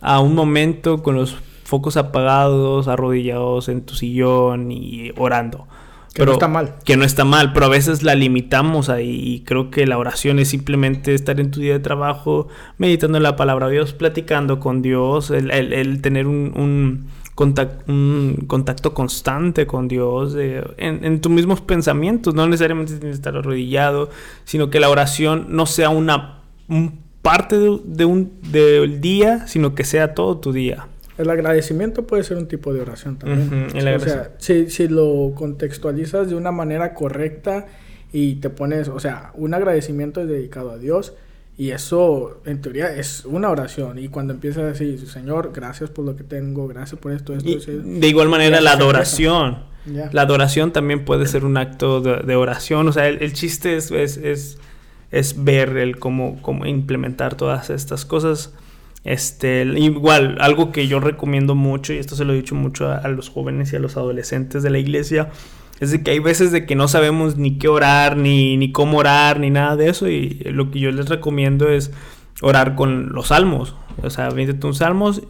[0.00, 5.66] a un momento con los focos apagados, arrodillados en tu sillón y orando.
[6.12, 6.74] Que no está mal.
[6.84, 9.20] Que no está mal, pero a veces la limitamos ahí.
[9.22, 12.48] Y creo que la oración es simplemente estar en tu día de trabajo,
[12.78, 17.06] meditando en la palabra de Dios, platicando con Dios, el, el, el tener un, un,
[17.36, 22.34] contacto, un, contacto, constante con Dios, eh, en, en, tus mismos pensamientos.
[22.34, 24.10] No necesariamente tienes que estar arrodillado,
[24.44, 29.74] sino que la oración no sea una, un parte de, de un, del día, sino
[29.74, 30.88] que sea todo tu día.
[31.18, 33.48] El agradecimiento puede ser un tipo de oración también.
[33.52, 37.66] Uh -huh, o sea, si, si, lo contextualizas de una manera correcta
[38.10, 41.12] y te pones, o sea, un agradecimiento es dedicado a Dios
[41.58, 43.98] y eso en teoría es una oración.
[43.98, 47.50] Y cuando empiezas a decir, Señor, gracias por lo que tengo, gracias por esto, esto,
[47.50, 49.68] y, De igual manera la adoración.
[49.84, 50.08] Yeah.
[50.12, 52.88] La adoración también puede ser un acto de, de oración.
[52.88, 54.58] O sea, el, el chiste es, es, es
[55.10, 58.54] es ver el cómo, cómo implementar todas estas cosas.
[59.04, 63.08] Este, igual, algo que yo recomiendo mucho, y esto se lo he dicho mucho a,
[63.08, 65.30] los jóvenes y a los adolescentes de la iglesia,
[65.80, 68.98] es de que hay veces de que no sabemos ni qué orar, ni, ni cómo
[68.98, 71.90] orar, ni nada de eso, y lo que yo les recomiendo es
[72.42, 73.74] orar con los salmos.
[74.02, 75.22] O sea, véndete un salmos,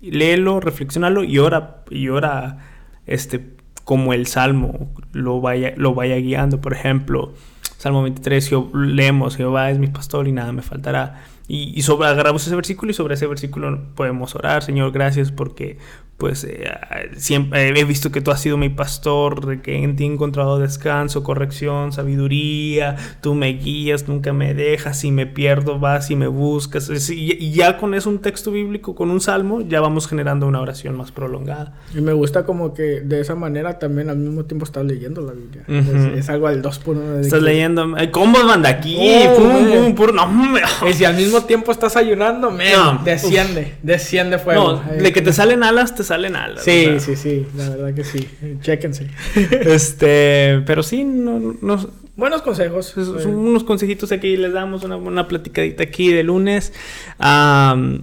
[0.00, 2.58] léelo, reflexionalo y ora, y ora
[3.06, 6.60] este, como el salmo lo vaya, lo vaya guiando.
[6.60, 7.32] Por ejemplo,
[7.78, 11.22] Salmo 23, leemos, Jehová es mi pastor y nada me faltará.
[11.48, 15.78] Y, agarramos ese versículo y sobre ese versículo podemos orar, Señor, gracias porque
[16.16, 16.70] pues eh,
[17.16, 20.58] siempre he visto que tú has sido mi pastor, de que en ti he encontrado
[20.58, 26.26] descanso, corrección, sabiduría, tú me guías, nunca me dejas, si me pierdo vas y me
[26.26, 26.90] buscas.
[27.10, 30.96] Y ya con eso un texto bíblico, con un salmo, ya vamos generando una oración
[30.96, 31.74] más prolongada.
[31.94, 35.32] Y me gusta como que de esa manera también al mismo tiempo estás leyendo la
[35.32, 35.64] Biblia.
[35.68, 36.12] Uh -huh.
[36.12, 37.44] es, es, algo al 2 por 1 Estás que...
[37.44, 38.96] leyendo, ¿cómo manda aquí?
[38.98, 40.60] Oh, pum, pum, pum, no, me...
[40.88, 43.82] Y si al mismo tiempo estás ayunando, no, desciende, uf.
[43.82, 44.82] desciende fuego.
[44.86, 46.64] No, de que te salen alas, te salen alas.
[46.64, 47.00] Sí, o sea.
[47.00, 48.28] sí, sí, la verdad que sí.
[48.60, 49.08] Chéquense.
[49.50, 52.86] este, pero sí, no, no buenos consejos.
[52.86, 53.28] Son sí.
[53.28, 56.72] unos consejitos aquí, les damos una, una platicadita aquí de lunes.
[57.18, 58.00] Um,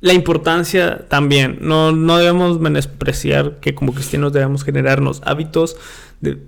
[0.00, 5.76] la importancia también, no, no debemos menospreciar que como cristianos debemos generarnos hábitos,
[6.20, 6.38] de,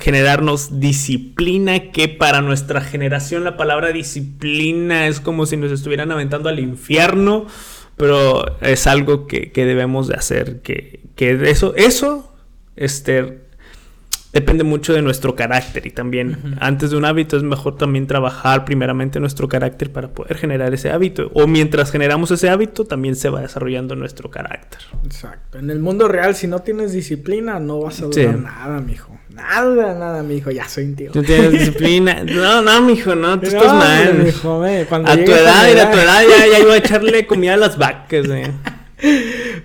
[0.00, 6.48] generarnos disciplina, que para nuestra generación la palabra disciplina es como si nos estuvieran aventando
[6.48, 7.46] al infierno
[7.96, 12.32] pero es algo que, que debemos de hacer, que, que eso, eso
[12.76, 13.43] este,
[14.34, 16.56] depende mucho de nuestro carácter y también uh -huh.
[16.60, 20.90] antes de un hábito es mejor también trabajar primeramente nuestro carácter para poder generar ese
[20.90, 24.80] hábito o mientras generamos ese hábito también se va desarrollando nuestro carácter.
[25.04, 25.58] Exacto.
[25.58, 28.42] En el mundo real si no tienes disciplina no vas a durar sí.
[28.42, 29.16] nada, mijo.
[29.30, 31.10] Nada, nada, mijo, ya soy un tío.
[31.10, 32.22] Tú tienes disciplina.
[32.22, 34.14] No, no, mijo, no, tú no, estás mal.
[34.24, 37.26] Mijo, me, cuando a tu edad, a, a tu edad ya, ya iba a echarle
[37.28, 38.52] comida a las vacas, eh.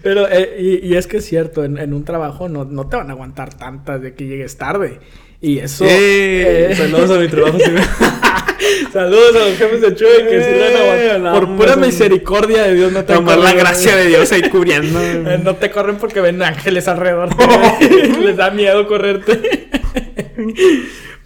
[0.01, 2.97] Pero, eh, y, y, es que es cierto, en, en, un trabajo no, no te
[2.97, 4.99] van a aguantar tantas de que llegues tarde.
[5.41, 5.85] Y eso.
[5.87, 7.57] Eh, saludos a mi trabajo.
[8.93, 11.19] saludos a los jefes de Chuy que eh, sí aguantar.
[11.21, 13.43] No, por pura no, misericordia de Dios no te corren.
[13.43, 14.99] la gracia de Dios ahí cubriendo.
[15.43, 17.29] no te corren porque ven ángeles alrededor.
[18.19, 19.69] Les da miedo correrte.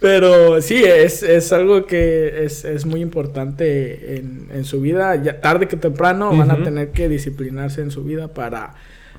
[0.04, 5.16] Pero sí, es, es algo que es, es muy importante en, en, su vida.
[5.16, 6.38] Ya tarde que temprano uh -huh.
[6.40, 8.74] van a tener que disciplinarse en su vida para,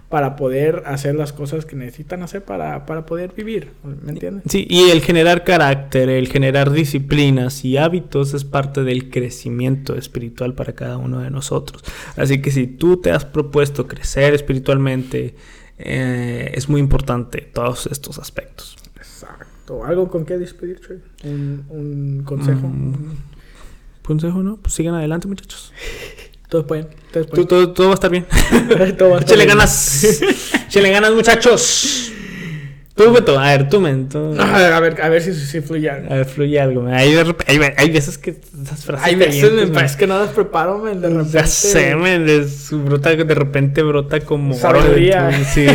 [0.10, 3.72] para poder hacer las cosas que necesitan hacer para, para poder vivir.
[3.84, 4.44] ¿Me entiendes?
[4.48, 10.54] Sí, y el generar carácter, el generar disciplinas y hábitos es parte del crecimiento espiritual
[10.54, 11.84] para cada uno de nosotros.
[12.16, 15.34] Así que si tú te has propuesto crecer espiritualmente,
[15.80, 18.85] eh, es muy importante todos estos aspectos.
[19.66, 19.84] Todo.
[19.86, 21.00] ¿Algo con qué despedir, Troy?
[21.24, 22.68] ¿Un, un consejo?
[22.68, 22.94] Mm,
[24.04, 24.58] consejo, ¿no?
[24.58, 25.74] Pues sigan adelante, muchachos.
[26.50, 26.88] Todos pueden.
[27.12, 27.48] Todos pueden.
[27.48, 28.26] todo, todo va a estar bien.
[28.98, 29.58] Todo va a estar Échale bien.
[29.58, 30.04] ganas.
[30.68, 32.12] Échale ganas, muchachos.
[32.94, 33.38] Tú, Beto.
[33.38, 34.08] A ver, tú, men.
[34.08, 36.14] tú- Ah, A ver, a ver si, si fluye algo.
[36.14, 36.86] A ver, fluye algo.
[36.88, 38.30] Hay, de hay, hay veces que
[38.64, 39.06] esas frases.
[39.08, 41.32] Hay veces me parece que no las preparo, men, de repente.
[41.34, 45.44] Ya sé, men, es- brota, de repente brota como de Sabiduría.
[45.44, 45.66] Sí.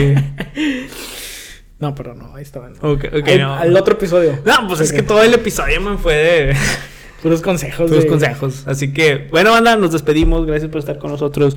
[1.80, 2.60] No, pero no, ahí está.
[2.60, 3.54] Ok, ok, Al, no.
[3.54, 4.38] al otro episodio.
[4.44, 6.56] No, pues es que todo el episodio, man, fue de
[7.22, 7.90] Puros consejos.
[7.90, 8.64] de- consejos.
[8.66, 10.46] Así que, bueno, banda, nos despedimos.
[10.46, 11.56] Gracias por estar con nosotros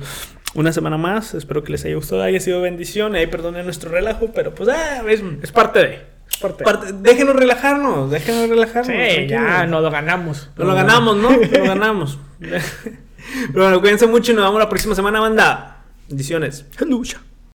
[0.54, 1.34] una semana más.
[1.34, 3.14] Espero que les haya gustado, haya sido bendición.
[3.14, 6.14] Ahí perdonen nuestro relajo, pero pues, ah, es, Es parte de.
[6.30, 8.86] Es parte parte- déjenos relajarnos, déjenos relajarnos.
[8.86, 9.28] Sí, tranquilos.
[9.30, 10.50] ya, no lo ganamos.
[10.56, 11.30] Nos lo ganamos, ¿no?
[11.36, 12.18] Nos lo ganamos.
[12.40, 15.82] Pero bueno, cuídense mucho y nos vemos la próxima semana, banda.
[16.08, 16.66] Bendiciones.
[16.86, 17.20] Lucha.